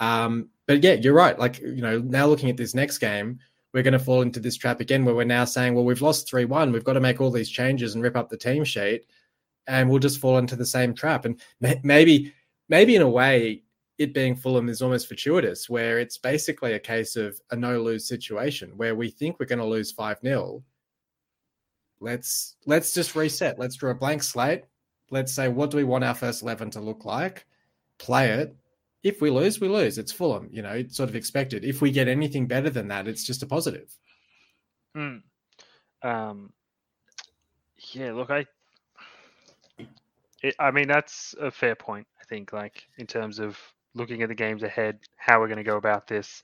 [0.00, 1.38] Um, but yeah, you're right.
[1.38, 3.40] Like you know, now looking at this next game,
[3.72, 6.28] we're going to fall into this trap again, where we're now saying, well, we've lost
[6.28, 9.06] three one, we've got to make all these changes and rip up the team sheet,
[9.66, 11.24] and we'll just fall into the same trap.
[11.24, 11.40] And
[11.82, 12.32] maybe,
[12.68, 13.62] maybe in a way,
[13.98, 18.06] it being Fulham is almost fortuitous, where it's basically a case of a no lose
[18.06, 20.62] situation, where we think we're going to lose five 0
[22.00, 23.58] Let's let's just reset.
[23.58, 24.64] Let's draw a blank slate.
[25.10, 27.44] Let's say, what do we want our first eleven to look like?
[27.98, 28.54] Play it.
[29.02, 29.98] If we lose, we lose.
[29.98, 30.48] It's Fulham.
[30.52, 31.64] You know, it's sort of expected.
[31.64, 33.96] If we get anything better than that, it's just a positive.
[34.96, 35.22] Mm.
[36.02, 36.52] Um,
[37.92, 38.46] yeah, look, I,
[40.42, 42.06] it, I mean, that's a fair point.
[42.20, 43.58] I think, like in terms of
[43.98, 46.40] looking at the games ahead, how we're going to go about this.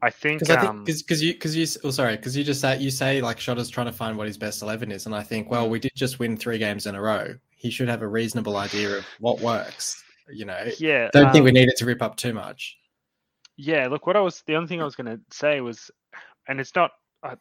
[0.00, 2.90] I think, Because um, because you because you oh sorry because you just say you
[2.90, 5.68] say like Shota's trying to find what his best eleven is, and I think well
[5.68, 7.34] we did just win three games in a row.
[7.56, 10.02] He should have a reasonable idea of what works.
[10.30, 12.76] You know, yeah, don't think we um, needed to rip up too much.
[13.56, 15.90] Yeah, look, what I was the only thing I was going to say was,
[16.46, 16.92] and it's not,
[17.24, 17.34] uh,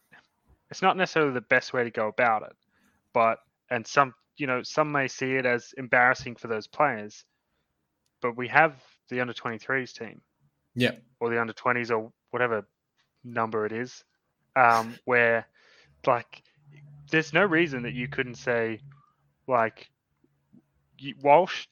[0.71, 2.55] it's not necessarily the best way to go about it,
[3.13, 3.37] but
[3.69, 7.23] and some, you know, some may see it as embarrassing for those players,
[8.19, 10.21] but we have the under 23s team
[10.75, 12.67] Yeah, or the under 20s or whatever
[13.23, 14.03] number it is.
[14.55, 15.45] um, where
[16.05, 16.43] like
[17.11, 18.81] there's no reason that you couldn't say
[19.47, 19.89] like
[21.21, 21.67] Walsh,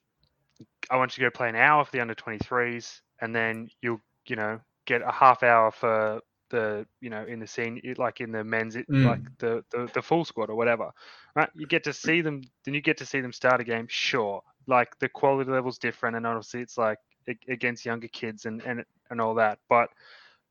[0.89, 4.01] I want you to go play an hour for the under 23s, and then you'll
[4.27, 6.21] you know get a half hour for
[6.51, 9.05] the you know in the scene like in the men's mm.
[9.05, 10.91] like the, the the full squad or whatever
[11.35, 13.87] right you get to see them then you get to see them start a game
[13.89, 16.99] sure like the quality level's different and obviously it's like
[17.47, 19.89] against younger kids and and and all that but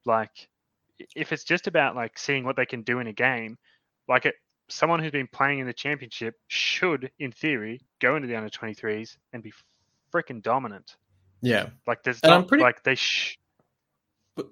[0.05, 0.49] like
[1.15, 3.57] if it's just about like seeing what they can do in a game
[4.09, 4.35] like it
[4.69, 9.17] someone who's been playing in the championship should in theory go into the under 23s
[9.33, 9.53] and be
[10.13, 10.97] freaking dominant
[11.43, 12.63] yeah like there's and not, I'm pretty...
[12.63, 13.39] like they sh-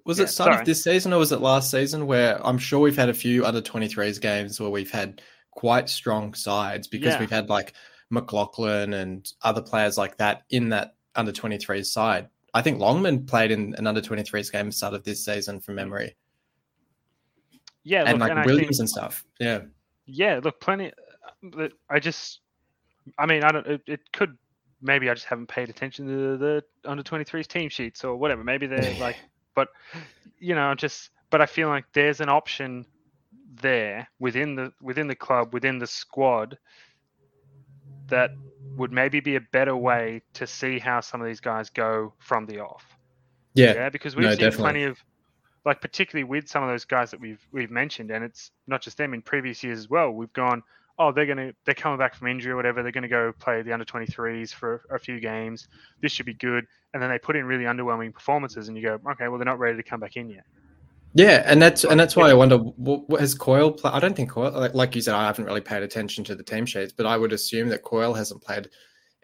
[0.05, 0.61] was yeah, it start sorry.
[0.61, 3.45] of this season or was it last season where I'm sure we've had a few
[3.45, 7.21] under 23s games where we've had quite strong sides because yeah.
[7.21, 7.73] we've had like
[8.11, 12.29] McLoughlin and other players like that in that under 23s side.
[12.55, 16.17] I think Longman played in an under 23s game start of this season from memory.
[17.85, 19.25] Yeah, and look, like and Williams think, and stuff.
[19.41, 19.63] Yeah,
[20.07, 20.41] yeah.
[20.43, 20.93] Look, plenty.
[21.91, 22.41] I just,
[23.19, 23.67] I mean, I don't.
[23.67, 24.37] It, it could
[24.81, 28.45] maybe I just haven't paid attention to the, the under 23s team sheets or whatever.
[28.45, 29.17] Maybe they're like
[29.55, 29.69] but
[30.39, 32.87] you know, just but I feel like there's an option
[33.61, 36.59] there within the within the club, within the squad
[38.09, 38.31] that
[38.77, 42.47] would maybe be a better way to see how some of these guys go from
[42.47, 42.85] the off.
[43.55, 44.63] Yeah, yeah, because we've no, seen definitely.
[44.63, 44.99] plenty of
[45.65, 48.97] like particularly with some of those guys that we've we've mentioned, and it's not just
[48.97, 50.11] them in previous years as well.
[50.11, 50.63] We've gone,
[50.99, 52.83] oh, they're gonna they're coming back from injury or whatever.
[52.83, 55.69] They're gonna go play the under 23s for a few games.
[56.01, 58.99] This should be good, and then they put in really underwhelming performances, and you go,
[59.13, 60.45] okay, well they're not ready to come back in yet.
[61.15, 62.31] Yeah, and that's and that's why.
[62.31, 63.73] I wonder what, has Coyle.
[63.73, 66.35] Play, I don't think Coyle, like, like, you said, I haven't really paid attention to
[66.35, 68.69] the team sheets, but I would assume that Coyle hasn't played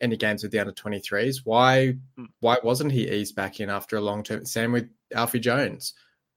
[0.01, 1.41] any games with the under 23s.
[1.45, 2.25] Why hmm.
[2.41, 4.45] why wasn't he eased back in after a long term?
[4.45, 5.95] Same with Alfie Jones.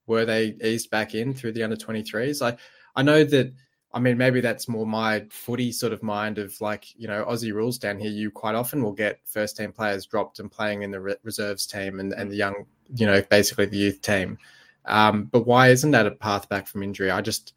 [0.08, 2.42] Were they eased back in through the under 23s?
[2.42, 2.58] I
[2.96, 3.54] I know that
[3.94, 7.54] I mean, maybe that's more my footy sort of mind of like, you know, Aussie
[7.54, 8.10] rules down here.
[8.10, 11.68] You quite often will get first team players dropped and playing in the re- reserves
[11.68, 14.38] team and, and the young, you know, basically the youth team.
[14.86, 17.12] Um, but why isn't that a path back from injury?
[17.12, 17.54] I just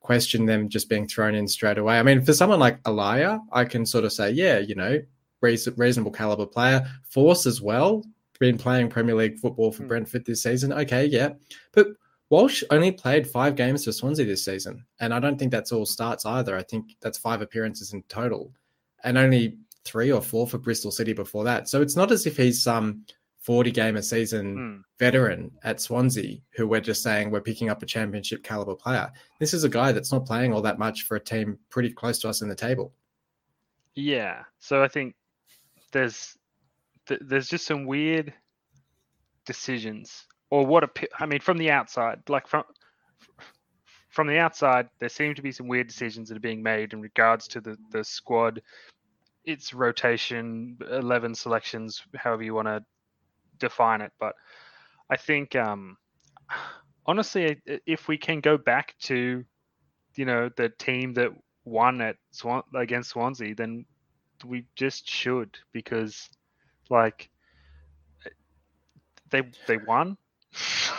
[0.00, 1.98] question them just being thrown in straight away.
[1.98, 5.00] I mean, for someone like Elia, I can sort of say, yeah, you know,
[5.40, 6.86] reasonable caliber player.
[7.14, 8.04] Forss as well,
[8.38, 9.88] been playing Premier League football for hmm.
[9.88, 10.72] Brentford this season.
[10.72, 11.30] Okay, yeah.
[11.72, 11.88] But
[12.30, 15.84] Walsh only played five games for Swansea this season, and I don't think that's all
[15.84, 16.56] starts either.
[16.56, 18.52] I think that's five appearances in total,
[19.04, 21.68] and only three or four for Bristol City before that.
[21.68, 23.04] So it's not as if he's some
[23.40, 24.82] 40 game a season mm.
[24.98, 29.10] veteran at Swansea who we're just saying we're picking up a championship caliber player.
[29.38, 32.18] This is a guy that's not playing all that much for a team pretty close
[32.20, 32.92] to us in the table.
[33.94, 34.42] Yeah.
[34.58, 35.14] So I think
[35.92, 36.36] there's
[37.20, 38.32] there's just some weird
[39.46, 42.64] decisions or what a, I mean from the outside, like from
[44.08, 47.00] from the outside, there seem to be some weird decisions that are being made in
[47.00, 48.60] regards to the the squad,
[49.44, 52.84] its rotation, eleven selections, however you want to
[53.60, 54.12] define it.
[54.18, 54.34] But
[55.10, 55.98] I think, um,
[57.06, 59.44] honestly, if we can go back to,
[60.16, 61.30] you know, the team that
[61.64, 63.86] won at Swan against Swansea, then
[64.44, 66.30] we just should because,
[66.90, 67.30] like,
[69.30, 70.16] they they won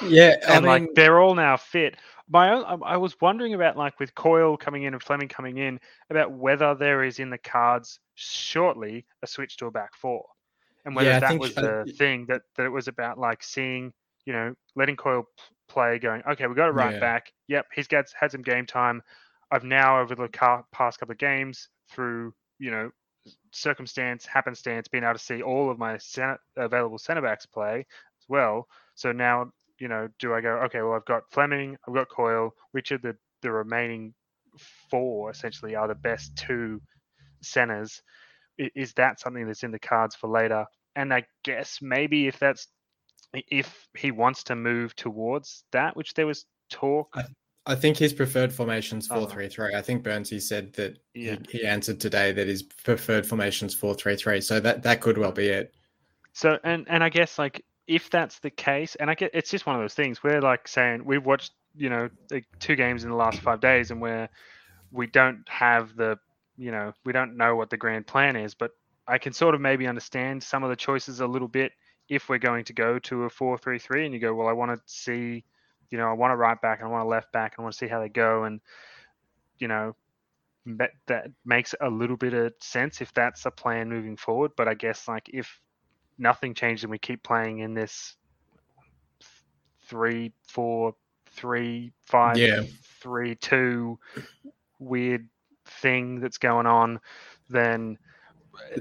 [0.01, 1.97] yeah, I and mean, like they're all now fit.
[2.29, 5.79] My own, I was wondering about like with Coyle coming in and Fleming coming in
[6.09, 10.25] about whether there is in the cards shortly a switch to a back four,
[10.85, 13.93] and whether yeah, that was the uh, thing that that it was about like seeing
[14.25, 15.25] you know letting Coyle
[15.69, 16.99] play, going okay, we got it right yeah.
[16.99, 17.31] back.
[17.47, 19.01] Yep, he's got had some game time.
[19.51, 20.29] I've now over the
[20.71, 22.91] past couple of games through you know
[23.51, 28.25] circumstance, happenstance, being able to see all of my center, available centre backs play as
[28.27, 28.67] well.
[28.95, 32.53] So now, you know, do I go, okay, well, I've got Fleming, I've got Coyle,
[32.71, 34.13] which are the, the remaining
[34.89, 36.81] four essentially are the best two
[37.41, 38.01] centers?
[38.75, 40.65] Is that something that's in the cards for later?
[40.95, 42.67] And I guess maybe if that's
[43.33, 47.09] if he wants to move towards that, which there was talk.
[47.15, 47.23] I,
[47.65, 49.27] I think his preferred formations four uh-huh.
[49.27, 49.75] three three.
[49.75, 51.37] I think Burnsy said that yeah.
[51.49, 54.41] he, he answered today that his preferred formations four three three.
[54.41, 55.73] So that that could well be it.
[56.33, 59.65] So and and I guess like if that's the case, and I get it's just
[59.65, 60.23] one of those things.
[60.23, 63.91] We're like saying we've watched you know like two games in the last five days,
[63.91, 64.29] and where
[64.91, 66.17] we don't have the
[66.61, 68.71] you know we don't know what the grand plan is, but
[69.07, 71.71] I can sort of maybe understand some of the choices a little bit
[72.07, 74.81] if we're going to go to a four-three-three, and you go, well, I want to
[74.85, 75.43] see,
[75.89, 77.63] you know, I want a right back and I want a left back, and I
[77.63, 78.61] want to see how they go, and
[79.57, 79.95] you know,
[80.65, 84.51] that, that makes a little bit of sense if that's a plan moving forward.
[84.55, 85.59] But I guess like if
[86.17, 88.15] nothing changes and we keep playing in this
[89.87, 90.95] three, four,
[91.31, 92.63] three five Yeah.
[93.01, 93.97] three two
[94.79, 95.27] weird
[95.79, 96.99] thing that's going on,
[97.49, 97.97] then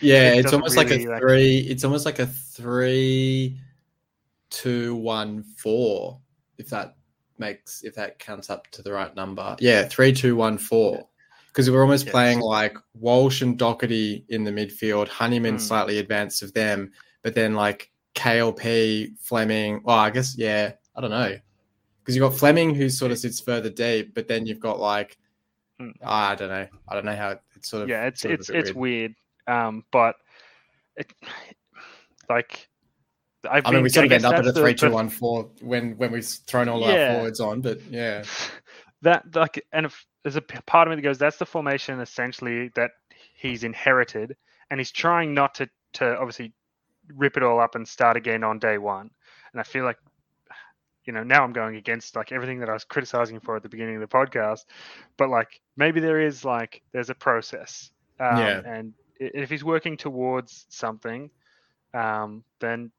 [0.00, 1.58] Yeah, It it's almost like really, a like- three.
[1.58, 3.58] It's almost like a three,
[4.50, 6.20] two, one, four.
[6.58, 6.96] If that
[7.38, 9.56] makes if that counts up to the right number.
[9.58, 11.08] Yeah, three, two, one, four.
[11.48, 12.12] Because we're almost Yes.
[12.12, 15.58] playing like Walsh and Docherty in the midfield, Honeyman Hmm.
[15.60, 19.80] slightly advanced of them, but then like KLP, Fleming.
[19.82, 21.36] Well, I guess yeah, I don't know.
[22.06, 25.18] Because you've got Fleming who sort of sits further deep, but then you've got like
[25.80, 25.90] Hmm.
[26.02, 26.66] I don't know.
[26.88, 29.14] I don't know how it- it's sort of yeah, it's it's it's weird.
[29.46, 30.16] Um, but
[30.96, 31.12] it,
[32.30, 32.68] like
[33.48, 35.50] I've I mean, we been- sort of end up at a three, two, one, four
[35.60, 37.08] when when we've thrown all Yeah.
[37.08, 37.60] our forwards on.
[37.60, 38.24] But yeah,
[39.02, 42.68] that like and if there's a part of me that goes that's the formation essentially
[42.74, 42.92] that
[43.34, 44.34] he's inherited
[44.70, 46.52] and he's trying not to to obviously
[47.14, 49.10] rip it all up and start again on day one
[49.52, 49.96] and i feel like
[51.06, 53.68] you know now i'm going against like everything that i was criticizing for at the
[53.68, 54.64] beginning of the podcast
[55.16, 57.90] but like maybe there is like there's a process
[58.20, 58.62] um, Yeah.
[58.66, 61.30] and if he's working towards something
[61.94, 62.90] um then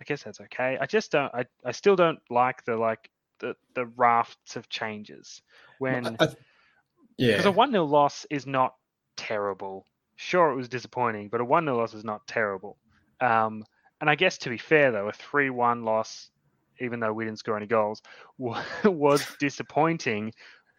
[0.00, 3.10] i guess that's okay i just don't i, I still don't like the like
[3.40, 5.42] the, the rafts of changes
[5.78, 6.28] when I- I-
[7.18, 8.74] yeah, because a 1 0 loss is not
[9.16, 9.86] terrible.
[10.16, 12.78] Sure, it was disappointing, but a 1 0 loss is not terrible.
[13.20, 13.64] Um,
[14.00, 16.30] and I guess to be fair, though, a 3 1 loss,
[16.80, 18.02] even though we didn't score any goals,
[18.38, 20.32] was disappointing.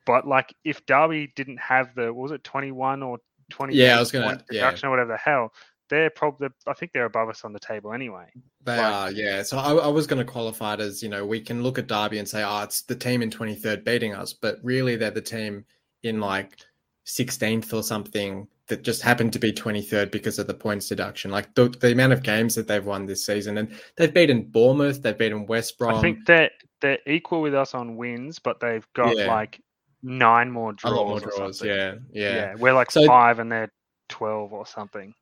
[0.05, 3.19] But like, if Derby didn't have the, was it 21 or
[3.51, 4.73] 20 Yeah, I was gonna- point yeah.
[4.83, 5.53] or whatever the hell,
[5.89, 8.25] they're probably, I think they're above us on the table anyway.
[8.63, 9.11] they like- are.
[9.11, 11.79] Yeah, so I, I was going to qualify it as you know we can look
[11.79, 14.95] at Derby and say, oh, it's the team in twenty third beating us, but really
[14.95, 15.65] they're the team
[16.03, 16.57] in like
[17.05, 21.31] sixteenth or something that just happened to be twenty third because of the points deduction.
[21.31, 25.01] Like the, the amount of games that they've won this season, and they've beaten Bournemouth,
[25.01, 25.95] they've beaten West Brom.
[25.95, 26.51] I think they're,
[26.81, 29.27] they're equal with us on wins, but they've got Yeah.
[29.27, 29.61] like
[30.01, 30.93] nine more a draws.
[30.95, 31.61] lot more draws.
[31.61, 32.35] Yeah, yeah.
[32.35, 33.71] yeah, we're like So- five and they're
[34.07, 35.13] twelve or something.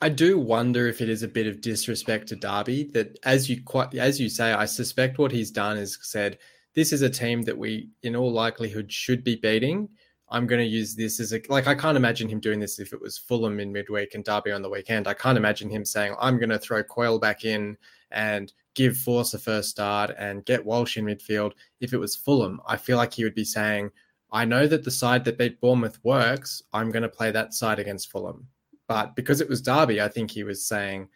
[0.00, 3.62] I do wonder if it is a bit of disrespect to Derby that, as you
[3.62, 6.38] quite as you say, I suspect what he's done is said
[6.74, 9.88] this is a team that we, in all likelihood, should be beating.
[10.34, 12.92] I'm going to use this as a like I can't imagine him doing this if
[12.92, 15.06] it was Fulham in midweek and Derby on the weekend.
[15.06, 17.76] I can't imagine him saying I'm going to throw Coyle back in
[18.10, 21.52] and give Forss a first start and get Walsh in midfield.
[21.80, 23.92] If it was Fulham, I feel like he would be saying,
[24.32, 26.64] I know that the side that beat Bournemouth works.
[26.72, 28.48] I'm going to play that side against Fulham.
[28.88, 31.10] But because it was Derby, I think he was saying,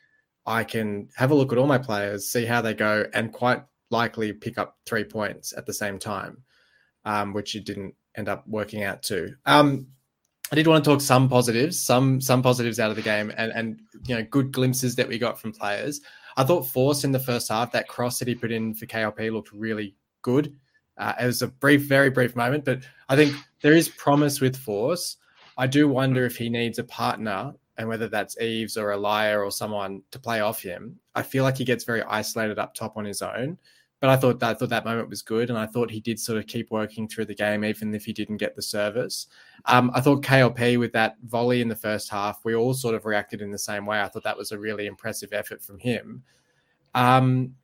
[0.47, 3.65] I can have a look at all my players, see how they go, and quite
[3.91, 6.45] likely pick up three points at the same time,
[7.05, 9.35] um, which it didn't end up working out too.
[9.47, 9.87] Um,
[10.51, 13.53] I did want to talk some positives, some some positives out of the game, and
[13.53, 16.01] and you know good glimpses that we got from players.
[16.37, 19.33] I thought Forss in the first half, that cross that he put in for KLP
[19.33, 20.57] looked really good.
[20.97, 24.57] Uh, it was a brief, very brief moment, but I think there is promise with
[24.57, 25.17] Forss.
[25.57, 29.51] I do wonder if he needs a partner and whether that's Eaves or Allahyar or
[29.51, 30.99] someone to play off him.
[31.15, 33.59] I feel like he gets very isolated up top on his own.
[34.01, 36.21] But I thought that I thought that moment was good, and I thought he did
[36.21, 39.27] sort of keep working through the game, even if he didn't get the service.
[39.65, 43.07] Um, I thought KLP with that volley in the first half, we all sort of
[43.07, 44.01] reacted in the same way.
[44.01, 46.23] I thought that was a really impressive effort from him.
[46.95, 47.57] Um,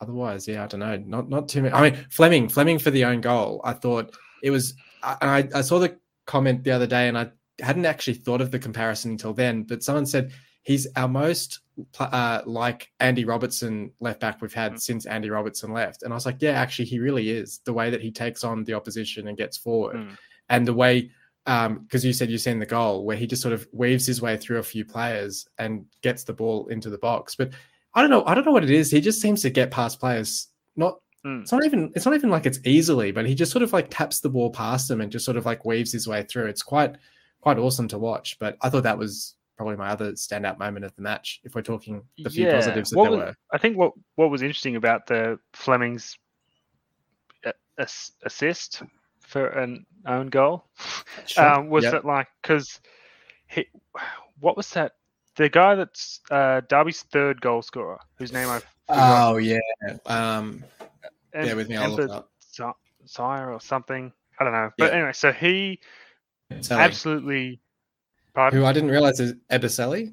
[0.00, 1.74] otherwise, yeah, I don't know, not not too many.
[1.74, 3.60] I mean, Fleming, Fleming for the own goal.
[3.64, 4.74] I thought it was.
[5.02, 8.58] I, I saw the comment the other day, and I hadn't actually thought of the
[8.58, 9.64] comparison until then.
[9.64, 11.60] But someone said he's our most
[11.98, 16.26] uh, like Andy Robertson left back we've had since Andy Robertson left, and I was
[16.26, 17.60] like, yeah, actually, he really is.
[17.64, 20.16] The way that he takes on the opposition and gets forward, Mm.
[20.48, 21.10] and the way.
[21.44, 24.36] Because you said you've seen the goal where he just sort of weaves his way
[24.36, 27.34] through a few players and gets the ball into the box.
[27.34, 27.50] But
[27.94, 28.24] I don't know.
[28.26, 28.92] I don't know what it is.
[28.92, 30.46] He just seems to get past players.
[30.76, 31.42] Not Mm.
[31.42, 33.88] it's not even it's not even like it's easily, but he just sort of like
[33.90, 36.46] taps the ball past them and just sort of like weaves his way through.
[36.46, 36.94] It's quite
[37.40, 38.38] quite awesome to watch.
[38.38, 41.40] But I thought that was probably my other standout moment of the match.
[41.44, 42.54] If we're talking the few Yeah.
[42.54, 43.36] positives that What there was- were.
[43.52, 46.18] I think what what was interesting about the Fleming's
[48.24, 48.82] assist
[49.20, 50.64] for an own goal
[51.26, 51.44] Sure.
[51.48, 51.92] um, was Yep.
[51.92, 52.80] that like because
[53.46, 53.66] he
[54.40, 54.92] what was that
[55.36, 59.58] the guy that's uh, Derby's third goal scorer whose name I've Oh yeah.
[60.04, 60.62] Um,
[61.32, 61.76] Em- bear with me.
[61.76, 62.28] I'll look up.
[63.06, 64.12] Sire or something.
[64.38, 64.70] I don't know.
[64.76, 64.96] But Yeah.
[64.98, 65.80] anyway, so he
[66.70, 67.61] absolutely.
[68.34, 68.58] Pardon?
[68.60, 70.12] who I didn't realize is Ebosele.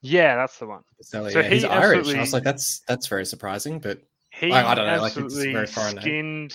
[0.00, 0.82] Yeah, that's the one.
[1.02, 1.48] Ebosele, So yeah.
[1.48, 2.14] He's Irish.
[2.14, 3.78] I was like, that's that's very surprising.
[3.78, 6.54] But He I- I don't know, like, it's very foreign skinned,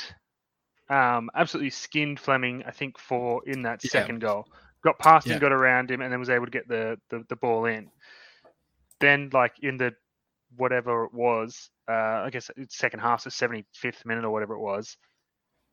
[0.90, 2.64] um, absolutely skinned Fleming.
[2.66, 3.90] I think for in that Yeah.
[3.92, 4.48] second goal,
[4.84, 5.34] got past Yeah.
[5.34, 7.90] him, got around him, and then was able to get the, the the ball in.
[9.00, 9.94] Then, like in the
[10.56, 14.96] whatever it was, uh, I guess second half, so 75th minute or whatever it was,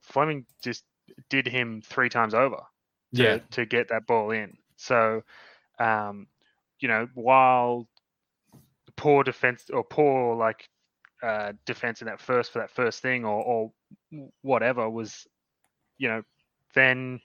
[0.01, 0.85] Fleming just
[1.29, 2.57] did him three times over
[3.15, 3.39] to, Yeah.
[3.51, 4.57] to get that ball in.
[4.81, 5.23] So,
[5.79, 6.27] um,
[6.81, 7.87] you know, while
[8.97, 10.69] poor defense or poor like
[11.23, 13.73] uh, defense in that first for that first thing or, or
[14.43, 15.27] whatever was,
[15.99, 16.23] you know,
[16.75, 17.21] then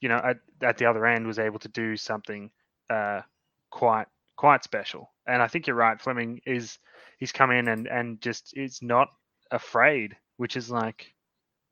[0.00, 2.50] you know at, at the other end was able to do something
[2.90, 3.22] uh,
[3.70, 4.06] quite
[4.36, 5.10] quite special.
[5.26, 6.00] And I think you're right.
[6.00, 6.78] Fleming is
[7.18, 9.08] he's come in and and just is not
[9.50, 11.14] afraid, which is like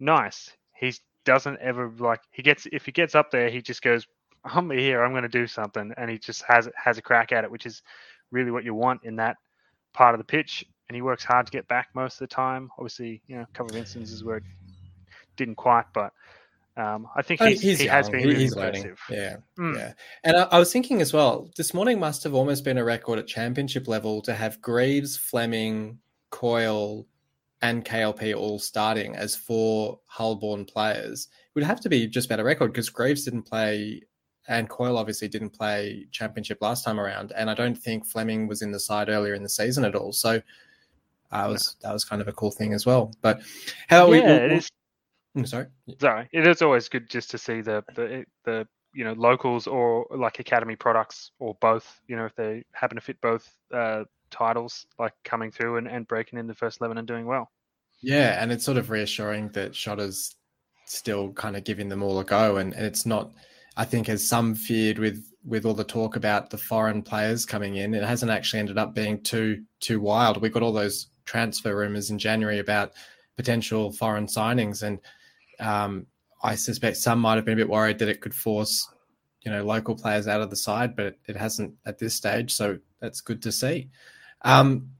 [0.00, 0.50] nice.
[0.74, 4.06] He doesn't ever like he gets if he gets up there, he just goes,
[4.46, 5.02] "I'm here.
[5.04, 7.66] I'm going to do something," and he just has has a crack at it, which
[7.66, 7.82] is
[8.30, 9.36] really what you want in that
[9.92, 10.64] part of the pitch.
[10.88, 12.70] And he works hard to get back most of the time.
[12.78, 14.44] Obviously, you know, a couple of instances where it
[15.36, 16.12] didn't quite, but
[16.76, 18.84] um, I think Oh, he's, he has been really he's learning.
[18.84, 19.00] impressive.
[19.10, 19.36] Yeah.
[19.58, 19.76] Mm.
[19.76, 19.92] Yeah.
[20.22, 23.18] And I, I was thinking as well, this morning must have almost been a record
[23.18, 25.98] at championship level to have Greaves, Fleming,
[26.30, 27.06] Coyle,
[27.62, 31.28] and KLP all starting as four Hull-born players.
[31.32, 34.02] It would have to be just about a record because Greaves didn't play
[34.48, 37.32] and Coyle obviously didn't play championship last time around.
[37.36, 40.12] And I don't think Fleming was in the side earlier in the season at all.
[40.12, 40.40] So
[41.32, 43.12] uh, was that was kind of a cool thing as well.
[43.20, 43.40] But
[43.88, 44.70] how we, yeah, it is.
[45.34, 45.66] I'm sorry.
[46.00, 50.06] Sorry, it is always good just to see the the the you know locals or
[50.10, 52.00] like academy products or both.
[52.08, 56.06] You know, if they happen to fit both uh, titles, like coming through and, and
[56.06, 57.50] breaking in the first eleven and doing well.
[58.00, 60.36] Yeah, and it's sort of reassuring that Shota's
[60.84, 63.32] still kind of giving them all a go, and, and it's not.
[63.76, 67.76] I think as some feared with with all the talk about the foreign players coming
[67.76, 70.40] in, it hasn't actually ended up being too too wild.
[70.40, 72.92] We got all those transfer rumors in January about
[73.36, 74.98] potential foreign signings, and
[75.60, 76.06] um,
[76.42, 78.88] I suspect some might have been a bit worried that it could force
[79.42, 82.52] you know local players out of the side, but it hasn't at this stage.
[82.52, 83.90] So that's good to see.
[84.42, 84.90] Um,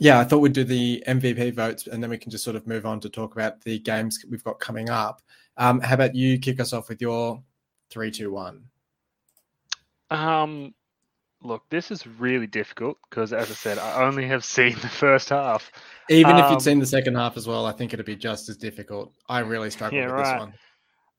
[0.00, 2.66] yeah, I thought we'd do the MVP votes and then we can just sort of
[2.66, 5.22] move on to talk about the games we've got coming up.
[5.56, 7.42] Um, how about you kick us off with your
[7.94, 8.64] three, two, one?
[10.10, 10.74] Um,
[11.42, 15.28] look, this is really difficult because, as I said, I only have seen the first
[15.28, 15.70] half.
[16.10, 18.48] Even if Um, you'd seen the second half as well, I think it'd be just
[18.48, 19.14] as difficult.
[19.28, 20.40] I really struggled Yeah, with right.
[20.40, 20.50] this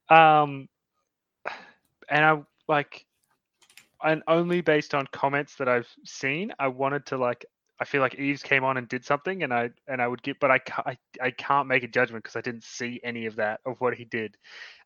[0.10, 0.20] one.
[0.20, 0.70] Um,
[2.10, 3.06] and I like,
[4.04, 7.46] and only based on comments that I've seen, I wanted to like.
[7.80, 10.40] I feel like Eaves came on and did something, and I and I would get,
[10.40, 13.38] but I can't, I, I can't make a judgment because I didn't see any of
[13.38, 14.38] that of what he did,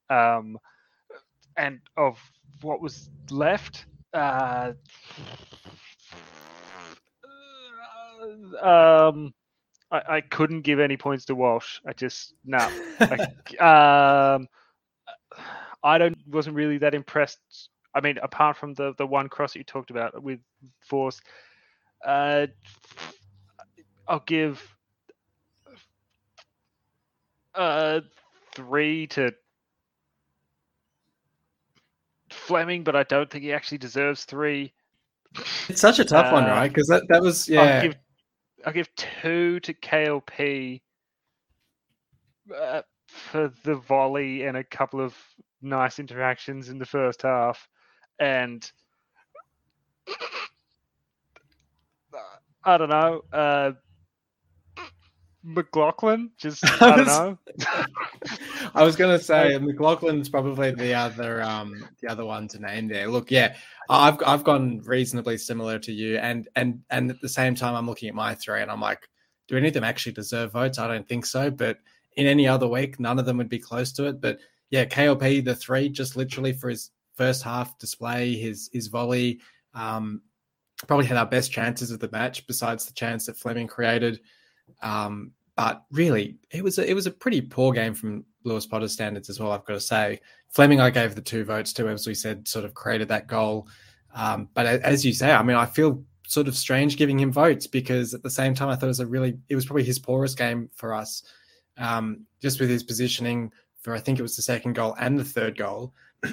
[0.10, 0.58] um,
[1.60, 2.18] and of
[2.62, 3.86] what was left.
[4.14, 4.72] Uh,
[8.62, 9.34] um,
[9.92, 11.80] I, I couldn't give any points to Walsh.
[11.86, 12.60] I just no.
[13.60, 14.48] Um,
[15.84, 17.70] I don't wasn't really that impressed.
[17.94, 20.40] I mean, apart from the the one cross that you talked about with
[20.88, 21.20] Force,
[22.06, 22.48] uh,
[24.08, 24.64] I'll give
[27.56, 28.02] uh
[28.54, 29.34] three to
[32.50, 34.74] Fleming, but I don't think he actually deserves three.
[35.68, 36.68] It's such a tough one, Uh, right?
[36.68, 37.62] Because that, that was, yeah.
[37.62, 37.96] I'll give
[38.66, 40.82] I'll give two to KLP
[42.60, 45.16] uh, for the volley and a couple of
[45.62, 47.70] nice interactions in the first half,
[48.18, 48.72] and
[52.64, 53.22] I don't know.
[53.32, 53.74] Uh,
[55.44, 57.38] McLoughlin, just I don't was- know.
[58.76, 62.88] I was going to say McLoughlin's probably the other um the other one to name
[62.88, 63.08] there.
[63.08, 63.56] Look, yeah,
[63.90, 67.88] I've I've gone reasonably similar to you, and and and at the same time, I'm
[67.88, 69.08] looking at my three, and I'm like,
[69.48, 70.78] do any of them actually deserve votes?
[70.78, 71.78] I don't think so, but
[72.18, 74.20] in any other week, none of them would be close to it.
[74.20, 74.40] But
[74.72, 79.40] yeah, KLP the three, just literally for his first half display, his his volley,
[79.74, 80.22] um,
[80.86, 84.20] probably had our best chances of the match besides the chance that Fleming created.
[84.82, 88.94] Um, but really, it was a, it was a pretty poor game from Lewis Potter's
[88.94, 89.52] standards as well.
[89.52, 92.66] I've got to say, Fleming, I gave the two votes to, as we said, sort
[92.66, 93.68] of created that goal.
[94.16, 97.68] Um, but as you say, I mean, I feel sort of strange giving him votes
[97.68, 100.00] because at the same time, I thought it was a really, it was probably his
[100.00, 101.24] poorest game for us,
[101.78, 103.52] um, just with his positioning
[103.82, 105.94] for I think it was the second goal and the third goal.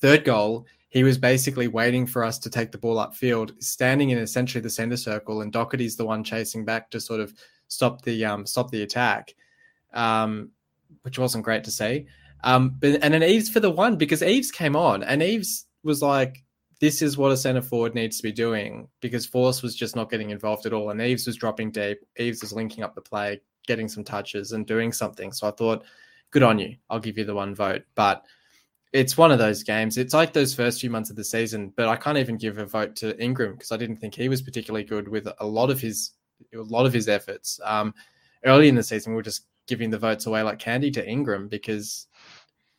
[0.00, 4.18] third goal, he was basically waiting for us to take the ball upfield, standing in
[4.18, 7.32] essentially the center circle, and Docherty's the one chasing back to sort of
[7.70, 9.34] stop the um, stop the attack,
[9.94, 10.50] um,
[11.02, 12.06] which wasn't great to see.
[12.44, 16.02] Um, but and then Eaves for the one because Eaves came on and Eaves was
[16.02, 16.42] like,
[16.80, 20.10] "This is what a center forward needs to be doing," because Forss was just not
[20.10, 21.98] getting involved at all, and Eaves was dropping deep.
[22.18, 25.32] Eaves was linking up the play, getting some touches, and doing something.
[25.32, 25.84] So I thought,
[26.30, 26.76] good on you.
[26.90, 28.24] I'll give you the one vote, but.
[28.92, 29.96] It's one of those games.
[29.98, 32.66] It's like those first few months of the season, but I can't even give a
[32.66, 35.80] vote to Ingram because I didn't think he was particularly good with a lot of
[35.80, 36.10] his
[36.54, 37.60] a lot of his efforts.
[37.64, 37.94] Um,
[38.44, 41.48] early in the season, we were just giving the votes away like candy to Ingram
[41.48, 42.06] because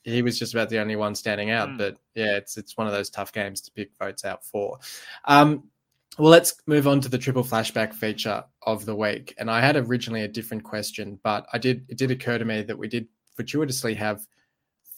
[0.04, 1.70] he was just about the only one standing out.
[1.70, 1.78] Mm.
[1.78, 4.80] But yeah, it's it's one of those tough games to pick votes out for.
[5.26, 5.70] Um,
[6.18, 9.34] well, let's move on to the triple flashback feature of the week.
[9.38, 12.64] And I had originally a different question, but I did it did occur to me
[12.64, 14.26] that we did fortuitously have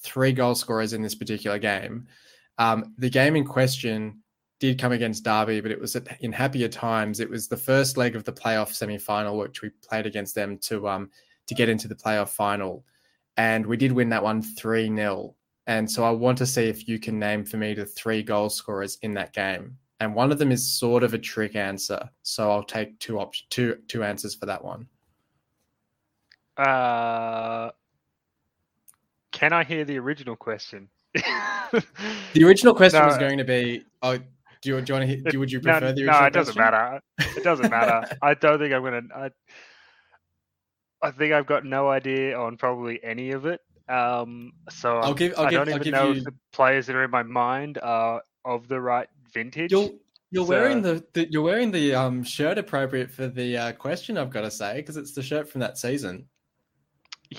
[0.01, 2.07] three goal scorers in this particular game.
[2.57, 4.22] Um, the game in question
[4.63, 7.19] did come against Derby, but it was in happier times.
[7.19, 10.57] It was the first leg of the playoff semi final, which we played against them
[10.59, 11.09] to um,
[11.47, 12.85] to get into the playoff final,
[13.35, 15.35] and we did win that one three 0
[15.67, 18.49] And so I want to see if you can name for me the three goal
[18.49, 19.77] scorers in that game.
[19.99, 23.35] And one of them is sort of a trick answer, so I'll take two op-
[23.49, 24.87] two two answers for that one.
[26.55, 27.71] Uh,
[29.33, 30.87] can I hear the original question?
[32.33, 34.19] The original question No, was going to be, oh,
[34.63, 35.31] do you, do you want to?
[35.31, 36.61] Do, would you no, prefer the no, it doesn't question?
[36.61, 37.01] matter.
[37.37, 38.17] It doesn't matter.
[38.21, 39.01] I don't think I'm gonna.
[39.15, 39.29] I,
[41.01, 43.59] I think I've got no idea on probably any of it.
[43.89, 46.87] Um, so I'll give- I'll I don't I'll even give know you- if the players
[46.87, 49.71] that are in my mind are of the right vintage.
[49.71, 49.89] You're
[50.31, 54.17] you're wearing So- the, the you're wearing the um shirt appropriate for the uh, question.
[54.17, 56.27] I've got to say because it's the shirt from that season.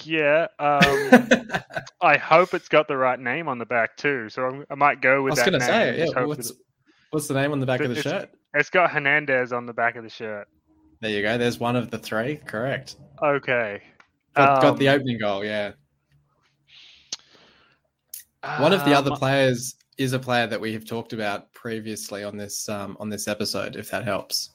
[0.02, 0.48] Yeah.
[0.58, 0.80] Um,
[2.00, 4.28] I hope it's got the right name on the back too.
[4.28, 5.68] So I'm, I might go I with was that going to name.
[5.68, 6.04] say, yeah.
[6.04, 6.38] just hope
[7.14, 8.30] What's the name on the back of the It's- shirt?
[8.54, 10.48] It's got Hernandez on the back of the shirt.
[11.00, 11.38] There you go.
[11.38, 12.36] There's one of the three.
[12.38, 12.96] Correct.
[13.22, 13.82] Okay.
[14.34, 15.44] Got, got the Um, opening goal.
[15.44, 15.72] Yeah.
[18.58, 22.24] One of the other um, players is a player that we have talked about previously
[22.24, 23.76] on this um, on this episode.
[23.76, 24.50] If that helps.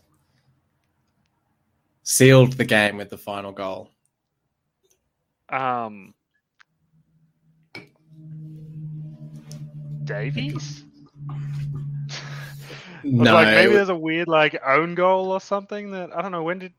[2.04, 3.92] Sealed the game with the final goal.
[5.50, 6.14] Um,
[10.04, 10.84] Davies?
[13.04, 16.44] No, like maybe there's a weird like own goal or something that I don't know.
[16.44, 16.74] When did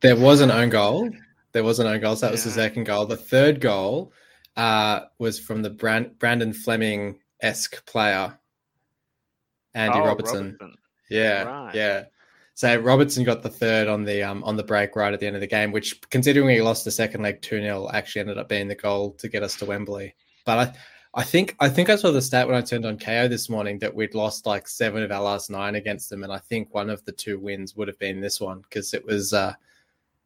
[0.00, 1.10] There was an own goal.
[1.52, 2.16] There was an own goal.
[2.16, 3.06] So that was the second goal.
[3.06, 4.12] The third goal
[4.56, 8.38] uh, was from the Brand- Brandon Fleming esque player,
[9.74, 10.58] Andy oh, Robertson.
[11.10, 11.74] Yeah, Right.
[11.74, 12.04] yeah.
[12.54, 15.36] So Robertson got the third on the um, on the break right at the end
[15.36, 18.48] of the game, which considering he lost the second leg two 0 actually ended up
[18.48, 20.14] being the goal to get us to Wembley.
[20.46, 20.72] But I,
[21.18, 23.78] I think I think I saw the stat when I turned on KO this morning
[23.78, 26.90] that we'd lost like seven of our last nine against them, and I think one
[26.90, 29.54] of the two wins would have been this one because it was uh,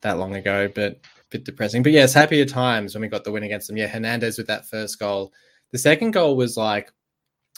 [0.01, 0.99] that long ago, but a
[1.31, 1.85] bit depressing.
[1.85, 3.77] But yes, happier times when we got the win against them.
[3.77, 5.33] Yeah, Hernandez with that first goal.
[5.71, 6.93] The second goal was like,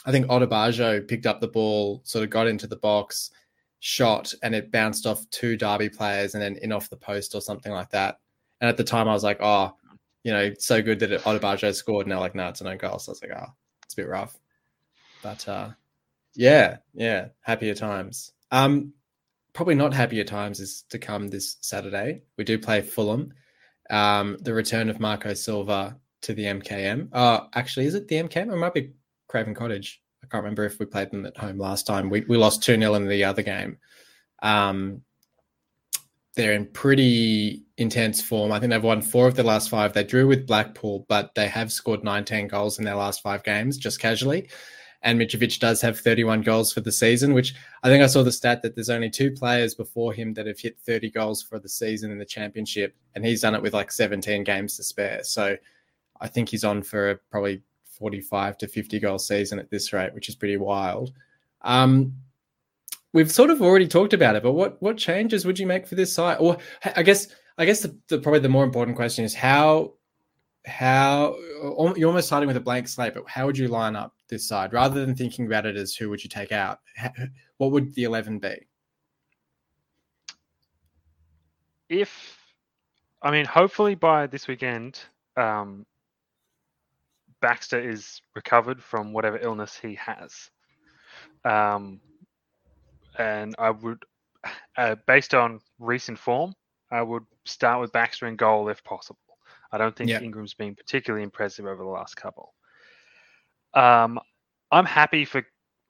[0.05, 3.31] I think Odubajo picked up the ball, sort of got into the box,
[3.79, 7.41] shot, and it bounced off two Derby players and then in off the post or
[7.41, 8.19] something like that.
[8.61, 9.75] And at the time, I was like, oh,
[10.23, 12.05] you know, so good that Odubajo scored.
[12.05, 12.99] And they're like, no, it's a no goal.
[12.99, 13.53] So I was like, oh,
[13.83, 14.37] it's a bit rough.
[15.21, 15.69] But uh,
[16.35, 18.31] yeah, yeah, happier times.
[18.51, 18.93] Um,
[19.53, 22.21] probably not happier times is to come this Saturday.
[22.37, 23.33] We do play Fulham.
[23.89, 27.09] Um, the return of Marco Silva to the MKM.
[27.11, 28.51] Uh, actually, is it the MKM?
[28.51, 28.93] It might be
[29.27, 30.01] Craven Cottage.
[30.23, 32.09] I can't remember if we played them at home last time.
[32.09, 33.77] We, we lost 2 0 in the other game.
[34.41, 35.01] Um,
[36.35, 38.51] they're in pretty intense form.
[38.51, 39.93] I think they've won four of the last five.
[39.93, 43.77] They drew with Blackpool, but they have scored 19 goals in their last five games,
[43.77, 44.49] just casually.
[45.03, 47.53] And Mitrovic does have 31 goals for the season, which
[47.83, 50.59] I think I saw the stat that there's only two players before him that have
[50.59, 53.91] hit 30 goals for the season in the championship, and he's done it with like
[53.91, 55.23] 17 games to spare.
[55.23, 55.57] So
[56.21, 60.13] I think he's on for a probably 45 to 50 goal season at this rate,
[60.13, 61.11] which is pretty wild.
[61.63, 62.13] Um,
[63.13, 65.95] we've sort of already talked about it, but what what changes would you make for
[65.95, 66.37] this side?
[66.39, 66.57] Or
[66.95, 69.93] I guess I guess the, the probably the more important question is how
[70.65, 71.35] how
[71.95, 74.73] you're almost starting with a blank slate, but how would you line up this side
[74.73, 76.79] rather than thinking about it as who would you take out?
[77.57, 78.67] What would the eleven be?
[81.93, 82.39] if
[83.21, 84.99] I mean, hopefully by this weekend,
[85.37, 85.85] um,
[87.41, 90.49] Baxter is recovered from whatever illness he has.
[91.45, 92.01] Um,
[93.17, 94.03] and I would,
[94.77, 96.53] uh, based on recent form,
[96.91, 99.19] I would start with Baxter in goal if possible.
[99.71, 100.21] I don't think Yeah.
[100.21, 102.53] Ingram's been particularly impressive over the last couple.
[103.73, 104.19] Um,
[104.71, 105.43] I'm happy for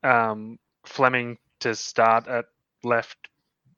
[0.04, 2.46] um, Fleming to start at
[2.84, 3.18] left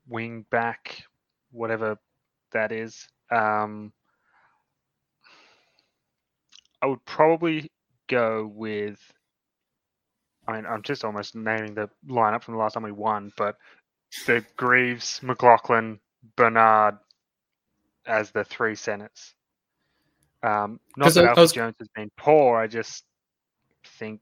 [0.07, 1.03] wing back,
[1.51, 1.97] whatever
[2.51, 3.07] that is.
[3.31, 3.93] Um,
[6.81, 7.71] I would probably
[8.07, 8.99] go with.
[10.47, 13.57] I mean, I'm just almost naming the lineup from the last time we won, but
[14.27, 15.99] the Greaves, McLoughlin,
[16.35, 16.97] Bernard
[18.05, 19.33] as the three centers.
[20.43, 22.57] Um, not that I- I Alfie was- Jones has been poor.
[22.59, 23.05] I just
[23.97, 24.21] think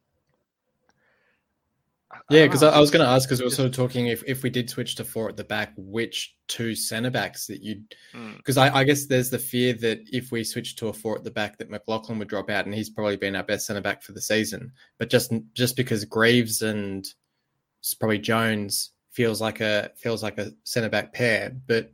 [2.30, 4.24] Yeah, because I, I, was going to ask because we were sort of talking if,
[4.26, 7.96] if we did switch to four at the back, which two centre backs that you'd
[8.38, 8.62] because mm.
[8.62, 11.32] I, I, guess there's the fear that if we switch to a four at the
[11.32, 14.12] back that McLoughlin would drop out and he's probably been our best centre back for
[14.12, 14.72] the season.
[14.98, 17.06] But just just because Greaves and
[18.00, 21.92] probably Jones feels like a feels like a centre back pair, but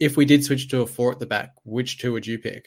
[0.00, 2.66] if we did switch to a four at the back, which two would you pick?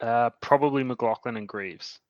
[0.00, 2.00] Uh, probably McLoughlin and Greaves.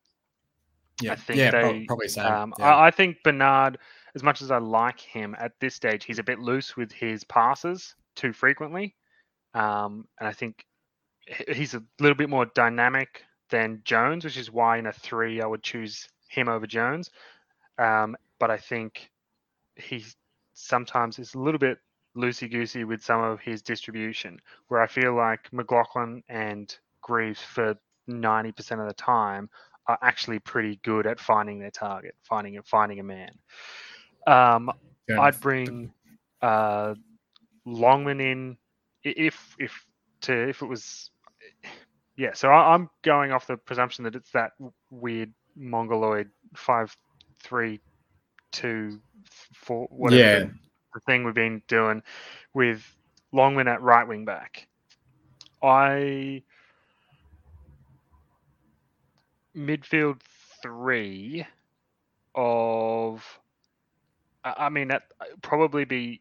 [1.00, 2.24] Yeah, I think yeah, they, probably so.
[2.24, 2.74] Um, yeah.
[2.74, 3.78] I, I, think Bernard,
[4.14, 7.24] as much as I like him at this stage, he's a bit loose with his
[7.24, 8.94] passes too frequently,
[9.54, 10.64] um, and I think
[11.48, 15.46] he's a little bit more dynamic than Jones, which is why in a three I
[15.46, 17.10] would choose him over Jones.
[17.78, 19.10] Um, but I think
[19.76, 20.04] he
[20.54, 21.78] sometimes is a little bit
[22.16, 27.76] loosey goosey with some of his distribution, where I feel like McLoughlin and Greaves for
[28.08, 29.48] 90% of the time
[29.86, 33.30] are actually pretty good at finding their target, finding and finding a man.
[34.26, 34.70] Um,
[35.18, 35.92] I'd bring
[36.42, 36.94] uh,
[37.66, 38.56] Longman in
[39.02, 39.84] if if
[40.22, 41.10] to if it was
[42.16, 42.32] yeah.
[42.34, 44.52] So I, am going off the presumption that it's that
[44.90, 46.96] weird mongoloid five
[47.42, 47.80] three
[48.52, 49.00] two
[49.54, 50.44] four whatever yeah.
[50.94, 52.02] the thing we've been doing
[52.54, 52.84] with
[53.32, 54.66] Longman at right wing back.
[55.62, 56.42] I
[59.56, 60.20] midfield
[60.62, 61.46] three
[62.34, 63.24] of,
[64.44, 65.04] I mean, that
[65.42, 66.20] probably be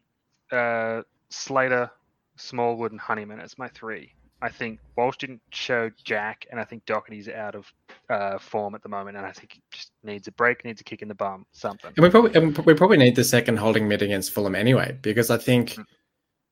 [0.52, 1.90] uh, Slater,
[2.36, 4.12] Smallwood, and Honeyman as my three.
[4.42, 7.70] I think Walsh didn't show Jack, and I think Docherty's out of
[8.08, 10.84] uh, form at the moment, and I think he just needs a break, needs a
[10.84, 11.92] kick in the bum, something.
[11.94, 15.28] And we probably and we probably need the second holding mid against Fulham anyway, because
[15.28, 15.82] I think, mm-hmm.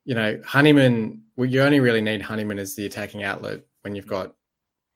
[0.05, 1.23] you know, Honeyman.
[1.37, 4.35] Well, you only really need Honeyman as the attacking outlet when you've got,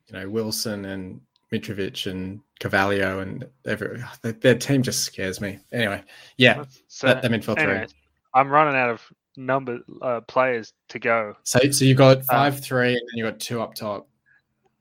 [0.09, 1.23] you know, Wilson and
[1.53, 5.59] Mitrovic and Carvalho and every, their team just scares me.
[5.71, 6.03] Anyway,
[6.39, 7.87] yeah, so, that, them in anyway,
[8.35, 9.03] I'm running out of
[9.37, 11.37] number uh, players to go.
[11.45, 14.09] So, so you got um, five, um, three, and then you got two up top.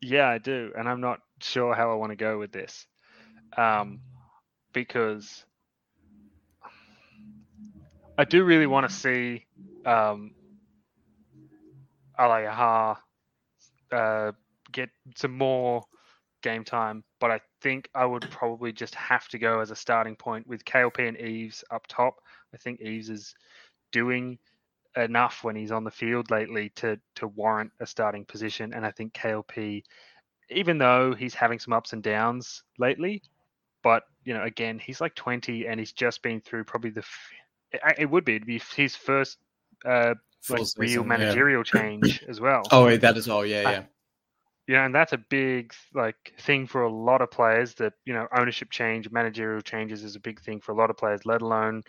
[0.01, 2.87] Yeah, I do, and I'm not sure how I want to go with this,
[3.57, 3.99] um,
[4.71, 5.43] because
[8.17, 9.45] I do really want to see
[9.85, 10.31] um,
[12.17, 12.97] Allahyar
[13.91, 14.31] uh,
[14.71, 15.83] get some more
[16.41, 20.15] game time, but I think I would probably just have to go as a starting
[20.15, 22.15] point with KLP and Eaves up top.
[22.53, 23.35] I think Eaves is
[23.91, 24.39] doing
[24.97, 28.91] enough when he's on the field lately to to warrant a starting position, and I
[28.91, 29.83] think KLP,
[30.49, 33.21] even though he's having some ups and downs lately,
[33.83, 37.03] but you know, again, he's like 20 and he's just been through probably the.
[37.97, 39.37] It would be it'd be his first
[39.85, 40.15] uh,
[40.49, 41.79] like real managerial yeah.
[41.79, 42.63] change as well.
[42.69, 43.45] Oh, that is all.
[43.45, 43.83] Yeah, yeah
[44.71, 47.73] you know, and that's a big like thing for a lot of players.
[47.73, 50.95] That you know, ownership change, managerial changes is a big thing for a lot of
[50.95, 51.25] players.
[51.25, 51.83] Let alone,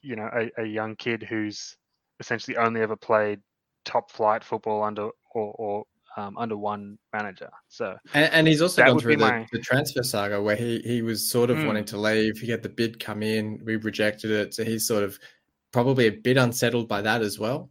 [0.00, 1.76] you know, a, a young kid who's
[2.20, 3.40] essentially only ever played
[3.84, 5.84] top flight football under or, or
[6.16, 7.50] um, under one manager.
[7.66, 9.46] So and, and he's also gone through the, my...
[9.50, 11.66] the, transfer saga where he he was sort of mm.
[11.66, 12.38] wanting to leave.
[12.38, 15.18] He had the bid come in, we rejected it, so he's sort of
[15.72, 17.70] probably a bit unsettled by that as well.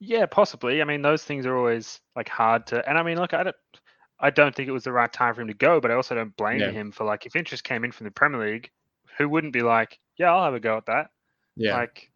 [0.00, 0.80] Yeah, possibly.
[0.80, 2.88] I mean, those things are always like hard to.
[2.88, 3.56] And I mean, look, I don't,
[4.18, 6.14] I don't think it was the right time for him to go, but I also
[6.14, 6.70] don't blame yeah.
[6.70, 8.70] him for like if interest came in from the Premier League,
[9.18, 11.10] who wouldn't be like, yeah, I'll have a go at that.
[11.54, 11.76] Yeah.
[11.76, 12.10] Like,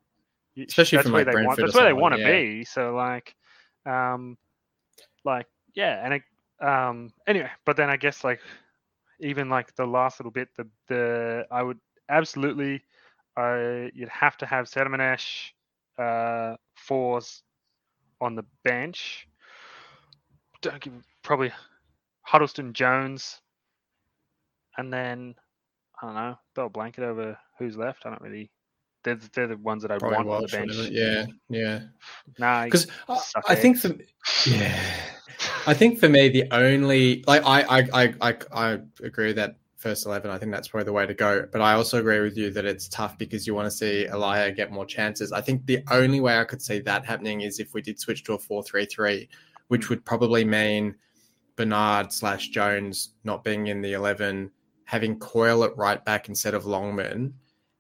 [0.57, 1.59] especially that's where like they want.
[1.59, 2.32] That's where they want to yeah.
[2.32, 2.64] be.
[2.64, 3.35] So like,
[3.85, 4.39] um,
[5.24, 6.22] like yeah, and it,
[6.66, 8.41] um, anyway, but then I guess like
[9.20, 12.82] even like the last little bit, the the I would absolutely,
[13.37, 15.51] uh, you'd have to have Sayyadmanesh,
[15.99, 16.57] uh,
[16.89, 17.43] Forss
[18.24, 19.28] on the bench.
[20.62, 21.52] Don't give probably
[22.22, 23.40] Huddlestone Jones,
[24.78, 25.34] and then
[26.00, 26.38] I don't know.
[26.54, 28.06] Throw a blanket over who's left.
[28.06, 28.50] I don't really.
[29.04, 30.72] They're, they're the ones that I want on the bench.
[30.90, 31.80] Yeah, yeah.
[32.38, 33.94] Nah, because I, I think for
[34.46, 34.82] yeah,
[35.66, 40.07] I think for me the only like I I I I, I agree that first
[40.07, 41.47] 11, I think that's probably the way to go.
[41.53, 44.51] But I also agree with you that it's tough because you want to see Elia
[44.51, 45.30] get more chances.
[45.30, 48.24] I think the only way I could see that happening is if we did switch
[48.24, 49.28] to a 4 3 3,
[49.68, 50.95] which would probably mean
[51.57, 54.51] Bernard slash Jones not being in the 11,
[54.87, 57.35] having Coyle at right back instead of Longman.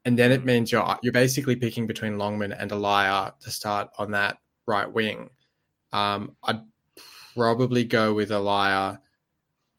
[0.04, 4.10] And then it means you're you're basically picking between Longman and Elia to start on
[4.10, 4.36] that
[4.66, 5.30] right wing.
[5.94, 6.60] Um, I'd
[7.34, 9.00] probably go with Elia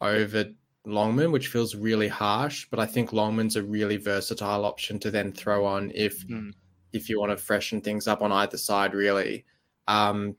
[0.02, 0.46] over
[0.88, 5.32] Longman, which feels really harsh, but I think Longman's a really versatile option to then
[5.32, 6.52] throw on if mm.
[6.94, 9.46] if you want to freshen things up on either side, really.
[9.88, 10.36] Um,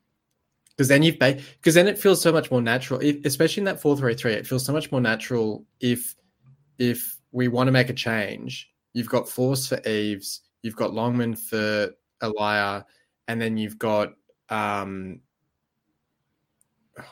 [0.77, 3.97] because then you've because then it feels so much more natural, especially in that four
[3.97, 4.35] three three.
[4.35, 6.15] It feels so much more natural if
[6.79, 11.35] if we want to make a change, you've got Forss for Eaves, you've got Longman
[11.35, 11.91] for
[12.23, 12.85] Elia,
[13.29, 14.13] and then you've got
[14.49, 15.21] um,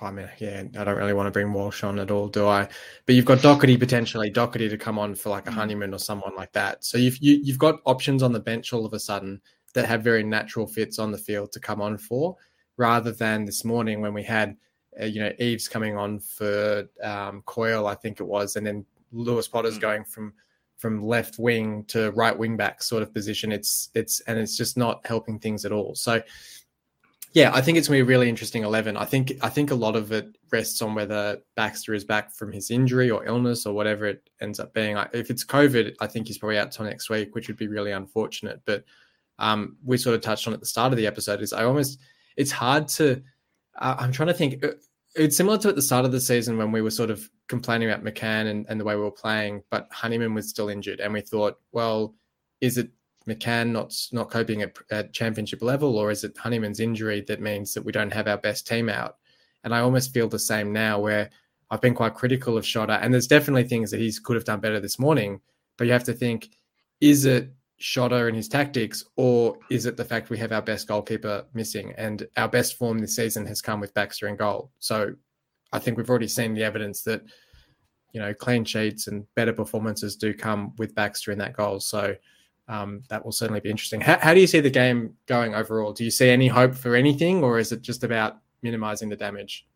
[0.00, 2.68] I mean, yeah, I don't really want to bring Walsh on at all, do I?
[3.06, 6.34] But you've got Docherty potentially, Docherty to come on for like a Honeyman or someone
[6.36, 6.84] like that.
[6.84, 9.40] So you've you, you've got options on the bench all of a sudden
[9.74, 12.36] that have very natural fits on the field to come on for,
[12.76, 14.56] rather than this morning when we had,
[15.00, 18.86] uh, you know, Eaves coming on for um, Coyle, I think it was, and then
[19.12, 19.82] Lewis Potter's Mm.
[19.82, 20.32] going from
[20.76, 23.52] from left wing to right wing back sort of position.
[23.52, 25.94] It's it's and it's just not helping things at all.
[25.94, 26.22] So
[27.34, 28.96] yeah, I think it's going to be a really interesting eleven.
[28.96, 32.52] I think I think a lot of it rests on whether Baxter is back from
[32.52, 34.96] his injury or illness or whatever it ends up being.
[35.12, 37.92] If it's COVID, I think he's probably out till next week, which would be really
[37.92, 38.62] unfortunate.
[38.64, 38.84] But
[39.38, 41.98] um, we sort of touched on at the start of the episode is I almost
[42.36, 43.22] it's hard to.
[43.78, 44.64] Uh, I'm trying to think.
[44.64, 44.68] uh,
[45.16, 47.90] It's similar to at the start of the season when we were sort of complaining
[47.90, 51.12] about McCann and, and the way we were playing, but Honeyman was still injured, and
[51.12, 52.14] we thought, well,
[52.60, 52.90] is it
[53.28, 57.74] McCann not not coping at, at championship level, or is it Honeyman's injury that means
[57.74, 59.16] that we don't have our best team out?
[59.62, 61.30] And I almost feel the same now, where
[61.70, 64.60] I've been quite critical of Shota, and there's definitely things that he could have done
[64.60, 65.40] better this morning.
[65.76, 66.50] But you have to think,
[67.00, 70.86] is it Shota and his tactics, or is it the fact we have our best
[70.86, 71.94] goalkeeper missing?
[71.96, 74.70] And our best form this season has come with Baxter in goal.
[74.78, 75.14] So
[75.72, 77.22] I think we've already seen the evidence that
[78.12, 81.80] you know clean sheets and better performances do come with Baxter in that goal.
[81.80, 82.14] So
[82.68, 84.00] um, that will certainly be interesting.
[84.00, 85.92] How, how do you see the game going overall?
[85.92, 89.66] Do you see any hope for anything, or is it just about minimizing the damage?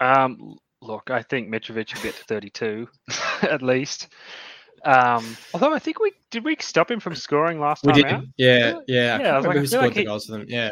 [0.00, 2.88] Um, look, I think Mitrovic will get to 32
[3.42, 4.08] at least.
[4.84, 8.12] Um, although I think we did we stop him from scoring last We time did,
[8.12, 8.24] out.
[8.36, 9.18] yeah, yeah.
[9.18, 10.44] Yeah, I I like, feel scored like the he- goals for them.
[10.48, 10.70] Yeah,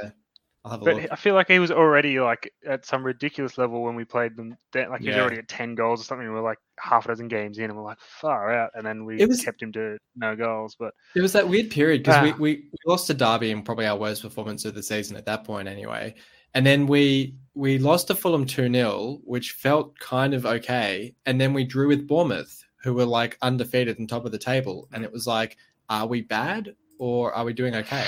[0.64, 1.12] I'll have a But look.
[1.12, 4.56] I feel like he was already like at some ridiculous level when we played them.
[4.72, 5.22] Then, like he was Yeah.
[5.22, 6.26] already at ten goals or something.
[6.26, 8.70] We are like half a dozen games in, and we're like far out.
[8.74, 10.74] And then we It was- kept him to no goals.
[10.78, 12.36] But It was that weird period because we, Ah.
[12.36, 15.44] we, we lost to Derby in probably our worst performance of the season at that
[15.44, 16.14] point anyway.
[16.54, 21.14] And then we we lost to Fulham 2 0, which felt kind of okay.
[21.26, 24.88] And then we drew with Bournemouth, who were like undefeated and top of the table.
[24.92, 25.56] And it was like,
[25.90, 28.06] are we bad or are we doing okay?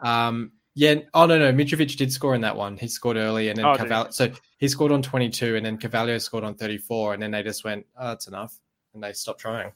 [0.00, 0.96] Um, yeah.
[1.14, 1.52] Oh, no, no.
[1.52, 2.76] Mitrovic did score in that one.
[2.76, 6.44] He scored early and then Oh, So he scored on 22 and then Carvalho scored
[6.44, 7.14] on 34.
[7.14, 8.58] And then they just went, oh, that's enough.
[8.92, 9.72] And they stopped trying.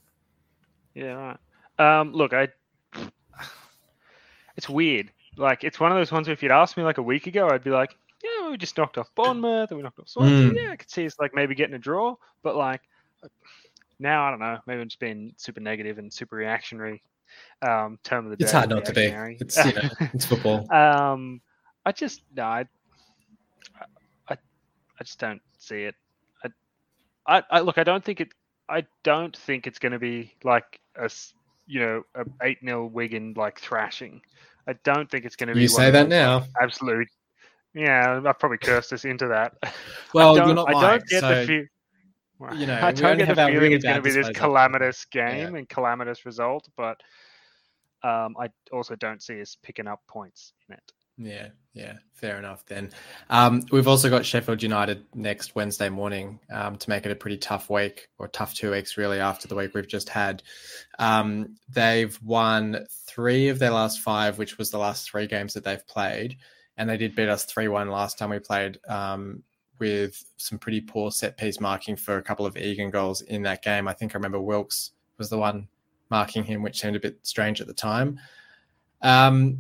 [0.95, 1.37] yeah,
[1.79, 2.01] right.
[2.01, 2.49] Um, look, I.
[4.57, 5.13] It's weird.
[5.37, 7.49] Like it's one of those ones where if you'd asked me like a week ago,
[7.49, 10.51] I'd be like, yeah, we just knocked off Bournemouth, and we knocked off Swansea.
[10.51, 10.57] Mm.
[10.57, 12.17] Yeah, I could see us like maybe getting a draw.
[12.43, 12.81] But like
[14.01, 14.59] now, I don't know.
[14.67, 17.03] Maybe I'm just being super negative and super reactionary.
[17.63, 18.45] Um, term of the day.
[18.45, 19.07] It's hard not to be.
[19.41, 20.73] It's, you know, it's football.
[20.73, 21.41] Um,
[21.85, 22.65] I just no, I,
[24.29, 25.95] I, I just don't see it.
[26.45, 27.79] I, I, I look.
[27.79, 28.29] I don't think it.
[28.69, 31.11] I don't think it's going to be like a,
[31.67, 34.21] you know, a eight 0 Wigan like thrashing.
[34.67, 35.63] I don't think it's going to be.
[35.63, 36.45] You say that now.
[36.61, 37.09] absolute.
[37.75, 39.55] Yeah, I've probably cursed us into that.
[40.15, 42.59] Well, I don't, you're not I don't get so the feel.
[42.59, 45.45] you know, I don't get the feeling it's going to be this calamitous Yeah.
[45.45, 46.99] game and calamitous result, but
[48.03, 50.93] um, I also don't see us picking up points in it.
[51.21, 52.91] Yeah, yeah, fair enough then.
[53.29, 57.39] Um, we've also got Sheffield United next Wednesday morning um, to make it a pretty
[57.39, 60.45] tough week or tough two weeks really after the week we've just had.
[61.01, 65.65] Um, they've won three of their last five, which was the last three games that
[65.65, 66.37] they've played,
[66.77, 68.79] and they did beat us three one last time we played.
[68.89, 69.43] Um,
[69.81, 73.63] with some pretty poor set piece marking for a couple of Egan goals in that
[73.63, 73.87] game.
[73.87, 75.69] I think I remember Wilks was the one
[76.11, 78.19] marking him, which seemed a bit strange at the time.
[79.03, 79.59] Um,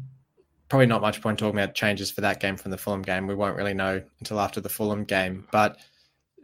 [0.69, 3.27] probably not much point talking about changes for that game from the Fulham game.
[3.27, 5.47] We won't really know until after the Fulham game.
[5.51, 5.79] But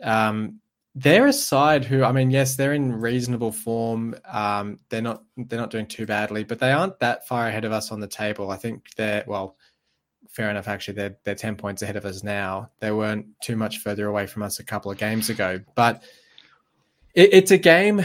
[0.02, 0.60] um,
[0.94, 4.14] they're a side who, I mean, yes, they're in reasonable form.
[4.26, 7.72] Um, they're not they're not doing too badly, but they aren't that far ahead of
[7.72, 8.50] us on the table.
[8.50, 9.56] I think they're well,
[10.30, 10.68] fair enough.
[10.68, 12.70] Actually, they're they're ten points ahead of us now.
[12.78, 16.02] They weren't too much further away from us a couple of games ago, but
[17.14, 18.04] it, it's a game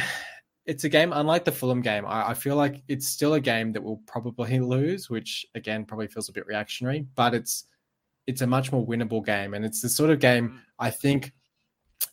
[0.69, 2.05] it's a game unlike the Fulham game.
[2.05, 6.07] I, I, feel like it's still a game that we'll probably lose, which again probably
[6.07, 7.65] feels a bit reactionary, but it's
[8.27, 10.59] it's a much more winnable game, and it's the sort of game mm.
[10.77, 11.33] I think,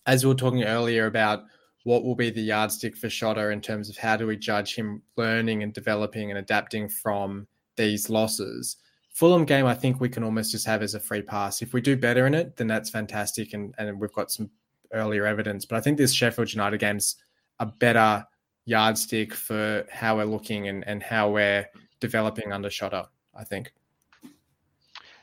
[0.07, 1.45] as we were talking earlier about
[1.85, 5.03] what will be the yardstick for Shota in terms of how do we judge him
[5.17, 7.47] learning and developing and adapting from
[7.77, 8.77] these losses.
[9.11, 11.63] Fulham game, I think we can almost just have as a free pass.
[11.63, 14.49] If we do better in it, then that's fantastic, and and we've got some
[14.95, 15.67] earlier evidence.
[15.67, 17.17] But I think this Sheffield United game's
[17.59, 18.25] a better
[18.67, 21.67] yardstick for how we're looking and, and how we're
[22.01, 23.73] developing under Shota, I think.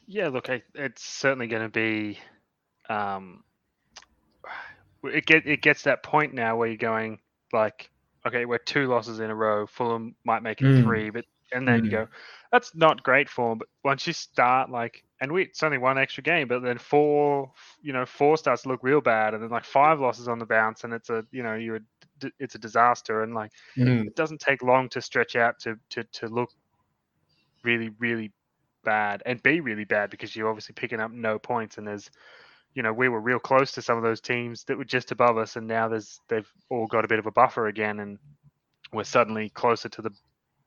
[0.08, 2.20] Yeah, look, I, it's certainly going to be.
[2.90, 3.44] Um,
[5.04, 7.20] it get it gets that point now where you're going
[7.52, 7.90] like,
[8.26, 9.68] okay, we're two losses in a row.
[9.68, 10.84] Fulham might make it Mm.
[10.84, 11.92] three, but and then you Mm.
[11.92, 12.08] go,
[12.52, 13.60] that's not great form.
[13.60, 17.52] But once you start like, and we it's only one extra game, but then four,
[17.82, 20.46] you know, four starts to look real bad, and then like five losses on the
[20.46, 21.82] bounce, and it's a you know you're
[22.40, 24.08] it's a disaster, and like Mm.
[24.08, 26.50] it doesn't take long to stretch out to to to look
[27.64, 28.32] really really
[28.84, 32.10] bad and be really bad because you're obviously picking up no points and there's
[32.74, 35.38] you know we were real close to some of those teams that were just above
[35.38, 38.18] us and now there's they've all got a bit of a buffer again and
[38.92, 40.12] we're suddenly closer to the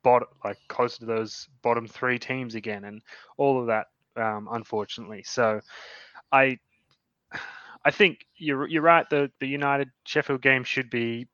[0.03, 3.03] bottom like closer to those bottom three teams again and
[3.37, 3.87] all of that
[4.17, 5.61] um, unfortunately so
[6.33, 6.57] i
[7.85, 11.27] i think you're you're right the the united sheffield game should be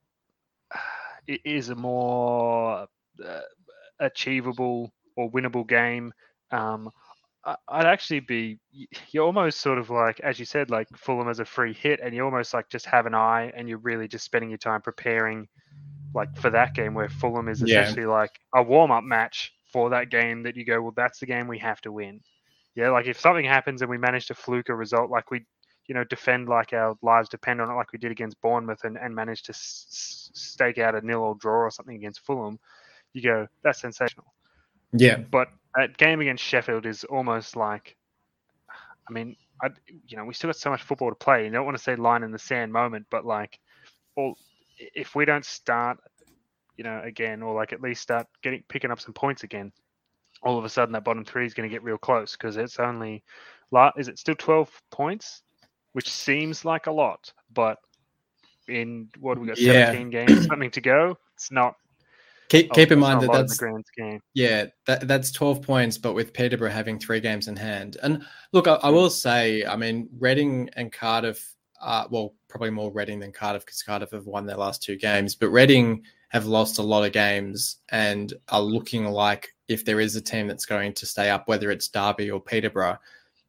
[1.27, 2.87] it is a more
[3.25, 3.41] uh,
[4.01, 6.13] achievable or winnable game.
[6.51, 6.91] Um,
[7.69, 8.61] I'd actually be
[9.11, 12.15] you're almost sort of like as you said like Fulham as a free hit, and
[12.15, 15.49] you almost like just have an eye, and you're really just spending your time preparing
[16.15, 17.63] like for that game where Fulham is Yeah.
[17.63, 21.27] essentially like a warm up match for that game that you go well that's the
[21.27, 22.21] game we have to win.
[22.75, 25.45] Yeah, like if something happens and we manage to fluke a result like we
[25.87, 28.97] you know defend like our lives depend on it like we did against Bournemouth and,
[28.97, 32.59] and manage to s- stake out a nil or draw or something against Fulham,
[33.13, 34.27] you go that's sensational.
[34.93, 35.17] Yeah.
[35.17, 37.97] But that game against Sheffield is almost like,
[39.09, 39.69] I mean, I
[40.07, 41.45] you know we still got so much football to play.
[41.45, 43.59] You don't want to say line in the sand moment, but like,
[44.17, 44.37] all
[44.79, 45.99] if we don't start,
[46.77, 49.73] you know, again, or like at least start getting picking up some points again,
[50.43, 52.79] all of a sudden that bottom three is going to get real close because it's
[52.79, 53.23] only,
[53.97, 55.43] is it still twelve points,
[55.93, 57.79] which seems like a lot, but
[58.69, 59.87] in what have we got Yeah.
[59.87, 61.19] seventeen games, something to go.
[61.35, 61.77] It's not.
[62.49, 64.21] Keep oh, keep in mind that that's the grand scheme.
[64.35, 67.97] Yeah, that, that's 12 points, but with Peterborough having three games in hand.
[68.03, 68.95] And look, I, I hmm.
[68.95, 73.83] will say, I mean, Reading and Cardiff, are, well, probably more Reading than Cardiff because
[73.83, 77.79] Cardiff have won their last two games, but Reading have lost a lot of games
[77.91, 81.71] and are looking like if there is a team that's going to stay up, whether
[81.71, 82.99] it's Derby or Peterborough,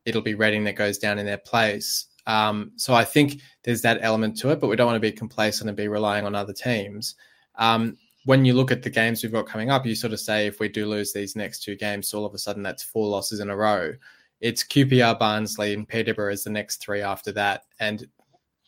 [0.06, 2.08] it'll be Reading that goes down in their place.
[2.26, 5.12] Um, so I think there's that element to it, but we don't want to be
[5.12, 7.16] complacent and be relying on other teams.
[7.56, 10.48] Um, when you look at the games we've got coming up, you sort of say
[10.48, 13.08] if we do lose these next two games, so all of a sudden that's four
[13.08, 13.94] losses in a row.
[14.40, 17.64] It's QPR, Barnsley, and Peterborough as the next three after that.
[17.80, 18.08] And,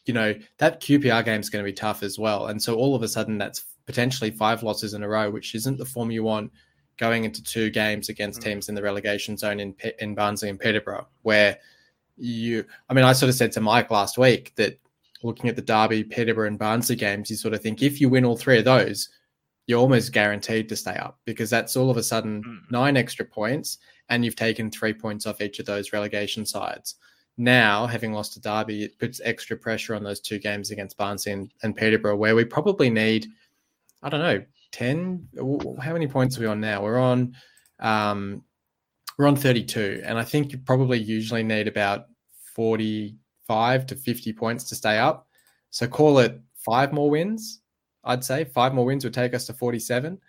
[0.05, 2.47] you know, that QPR game is going to be tough as well.
[2.47, 5.77] And so all of a sudden that's potentially five losses in a row, which isn't
[5.77, 6.51] the form you want
[6.97, 8.43] going into two games against Mm.
[8.43, 11.57] teams in the relegation zone in, in Barnsley and Peterborough, where
[12.17, 14.79] you, I mean, I sort of said to Mike last week that
[15.23, 18.25] looking at the Derby, Peterborough, and Barnsley games, you sort of think if you win
[18.25, 19.09] all three of those,
[19.67, 22.71] you're almost guaranteed to stay up because that's all of a sudden Mm.
[22.71, 26.95] nine extra points and you've taken three points off each of those relegation sides.
[27.37, 31.31] Now, having lost to Derby, it puts extra pressure on those two games against Barnsley
[31.31, 33.27] and, and Peterborough, where we probably need,
[34.03, 35.27] I don't know, 10.
[35.81, 36.83] How many points are we on now?
[36.83, 37.35] We're on,
[37.79, 38.43] um,
[39.17, 40.01] we're on 32.
[40.05, 42.07] And I think you probably usually need about
[42.55, 45.27] 45 to 50 points to stay up.
[45.69, 47.61] So call it five more wins.
[48.03, 50.19] I'd say five more wins would take us to 47.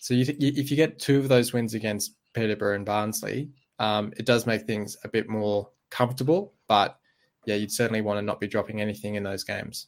[0.00, 4.12] So you, you, if you get two of those wins against Peterborough and Barnsley, um,
[4.16, 6.52] it does make things a bit more comfortable.
[6.68, 6.98] But
[7.46, 9.86] yeah, you'd certainly want to not be dropping anything in those games.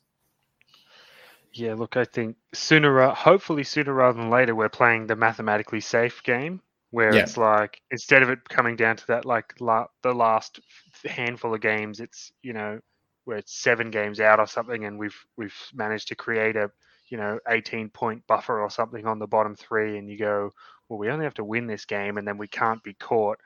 [1.52, 6.22] Yeah, look, I think sooner, hopefully sooner rather than later, we're playing the mathematically safe
[6.22, 6.60] game
[6.90, 7.22] where Yeah.
[7.22, 10.60] it's like instead of it coming down to that like la- the last
[11.04, 12.80] handful of games, it's you know
[13.24, 16.70] where it's seven games out or something, and we've we've managed to create a
[17.08, 20.52] you know 18 point buffer or something on the bottom three, and you go,
[20.88, 23.38] well, we only have to win this game, and then we can't be caught.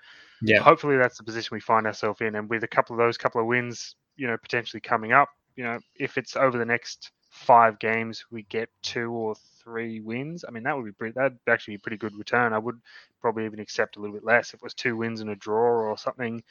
[0.42, 0.60] Yeah.
[0.60, 3.40] Hopefully, that's the position we find ourselves in, and with a couple of those couple
[3.40, 7.78] of wins, you know, potentially coming up, you know, if it's over the next five
[7.78, 9.34] games, we get two or
[9.70, 10.44] three wins.
[10.46, 12.52] I mean, that would be pretty, that'd actually be a pretty good return.
[12.52, 12.80] I would
[13.20, 15.88] probably even accept a little bit less if it was two wins and a draw
[15.88, 16.42] or something.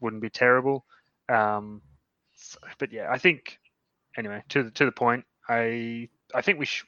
[0.00, 0.84] Wouldn't be terrible.
[1.28, 1.80] Um,
[2.34, 3.58] s- but yeah, I think
[4.16, 5.24] anyway to the to the point.
[5.48, 6.86] I I think we should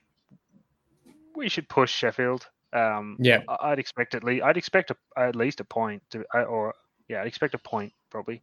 [1.35, 2.47] we should push Sheffield.
[2.73, 3.43] Um, Yeah.
[3.49, 6.75] I- I'd expect at least I'd expect a, at least a point to I- or
[7.09, 8.43] yeah, I'd expect a point probably.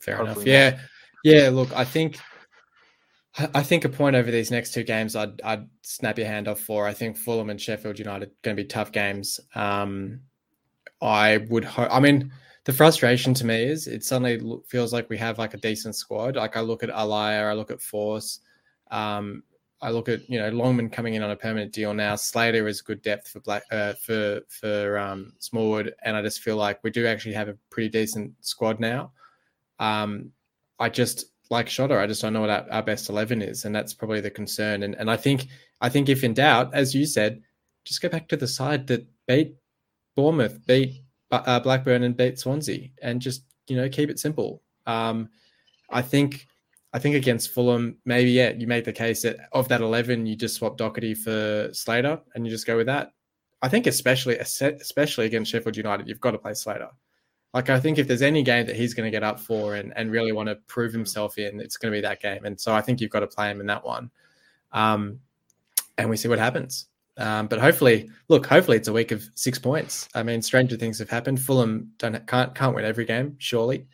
[0.00, 0.28] Fair enough.
[0.28, 0.80] Hopefully Yeah.
[1.24, 1.48] Yeah.
[1.48, 2.18] Look, I think
[3.38, 6.60] I think a point over these next two games I'd I'd snap your hand off
[6.60, 6.86] for.
[6.86, 9.40] I think Fulham and Sheffield United are going to be tough games.
[9.54, 10.20] Um
[11.02, 12.32] I would hope I mean
[12.64, 16.34] the frustration to me is it suddenly feels like we have like a decent squad.
[16.34, 18.40] Like I look at Allahyar, I look at Forss,
[18.90, 19.44] um,
[19.80, 22.16] I look at you know Longman coming in on a permanent deal now.
[22.16, 26.56] Slater is good depth for Black uh, for for um, Smallwood, and I just feel
[26.56, 29.12] like we do actually have a pretty decent squad now.
[29.78, 30.32] Um,
[30.80, 33.74] I just like Shota, I just don't know what our, our, best eleven is, and
[33.74, 34.82] that's probably the concern.
[34.82, 35.46] And and I think
[35.80, 37.42] I think if in doubt, as you said,
[37.84, 39.54] just go back to the side that beat
[40.16, 44.62] Bournemouth, beat uh, Blackburn, and beat Swansea, and just you know keep it simple.
[44.86, 45.30] Um,
[45.90, 46.46] I think
[46.92, 50.36] I think against Fulham, maybe yeah, you make the case that of that eleven, you
[50.36, 53.12] just swap Docherty for Slater, and you just go with that.
[53.62, 56.90] I think especially especially against Sheffield United, you've got to play Slater.
[57.54, 59.92] Like I think if there's any game that he's going to get up for and,
[59.96, 62.44] and really want to prove himself in, it's going to be that game.
[62.44, 64.10] And so I think you've got to play him in that one.
[64.72, 65.20] Um,
[65.96, 66.86] and we see what happens.
[67.18, 70.08] Um, but hopefully, look, hopefully it's a week of six points.
[70.14, 71.40] I mean, stranger things have happened.
[71.40, 73.86] Fulham don't can't can't win every game, surely.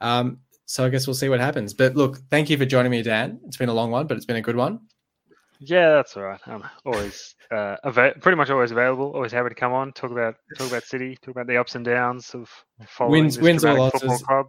[0.00, 1.72] Um, so I guess we'll see what happens.
[1.72, 3.40] But look, thank you for joining me, Dan.
[3.46, 4.80] It's been a long one, but it's been a good one.
[5.60, 6.40] Yeah, that's all right.
[6.46, 9.12] I'm always uh, av- pretty much always available.
[9.14, 11.84] Always happy to come on, talk about talk about City, talk about the ups and
[11.84, 12.50] downs of
[12.86, 14.00] following wins, wins or losses.
[14.00, 14.46] Football club.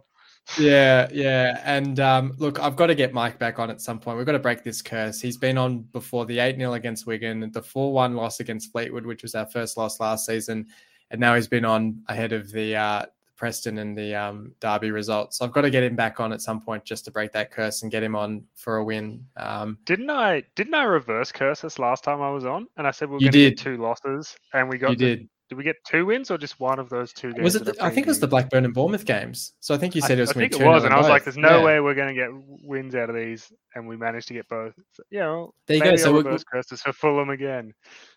[0.58, 1.60] Yeah, yeah.
[1.64, 4.16] And um, look, I've got to get Mike back on at some point.
[4.16, 5.20] We've got to break this curse.
[5.20, 9.04] He's been on before the 8 0 against Wigan, the 4 1 loss against Fleetwood,
[9.04, 10.66] which was our first loss last season.
[11.10, 13.06] And now he's been on ahead of the uh,
[13.38, 15.38] Preston and the um, Derby results.
[15.38, 17.50] So I've got to get him back on at some point just to break that
[17.50, 19.24] curse and get him on for a win.
[19.36, 20.42] Um, didn't I?
[20.56, 22.66] Didn't I reverse curse this last time I was on?
[22.76, 24.90] And I said we are going to get two losses, and we got.
[24.90, 25.28] You the, did.
[25.48, 27.42] Did we get two wins or just one of those two games?
[27.42, 27.64] Was it?
[27.64, 29.54] The, I think it was the Blackburn and Bournemouth games.
[29.60, 30.30] So I think you said I, it was.
[30.30, 31.64] I think it was, and I was like, "There's no yeah.
[31.64, 32.28] way we're going to get
[32.62, 34.74] wins out of these," and we managed to get both.
[34.92, 35.96] So, yeah, well, there you go.
[35.96, 37.72] So reverse curses for Fulham again.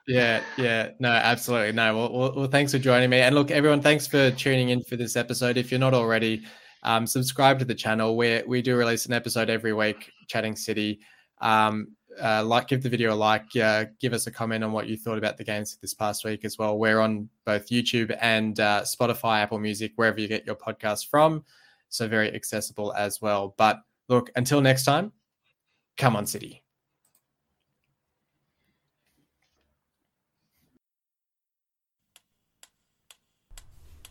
[0.07, 1.95] Yeah, yeah, no, absolutely, no.
[1.95, 4.95] Well, well, well, thanks for joining me, and look, everyone, thanks for tuning in for
[4.95, 5.57] this episode.
[5.57, 6.43] If you're not already,
[6.83, 8.17] um, subscribe to the channel.
[8.17, 10.99] We we do release an episode every week, chatting City.
[11.39, 14.87] Um, uh, like, give the video a like, uh, give us a comment on what
[14.87, 16.77] you thought about the games this past week as well.
[16.77, 21.45] We're on both YouTube and uh, Spotify, Apple Music, wherever you get your podcast from.
[21.89, 23.55] So very accessible as well.
[23.57, 23.79] But
[24.09, 25.13] look, until next time,
[25.97, 26.63] come on, City.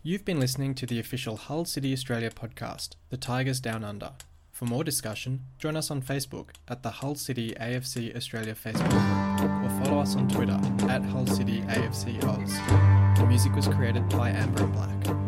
[0.02, 4.12] You've been listening to the official Hull City Australia podcast, The Tigers Down Under.
[4.50, 9.50] For more discussion, join us on Facebook at the Hull City AFC Australia Facebook group
[9.62, 13.18] or follow us on Twitter at Hull City AFC Oz.
[13.18, 15.19] The music was created by Amber and Black.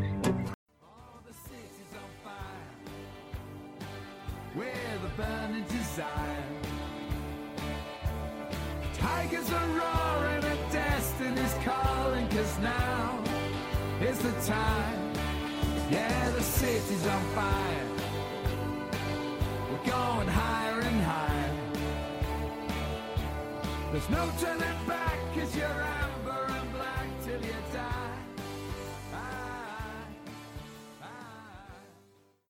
[14.23, 15.13] The time
[15.91, 17.93] yeah the city's on fire
[19.73, 21.55] We're going higher and higher.
[23.91, 26.02] There's no turning back cause you're out.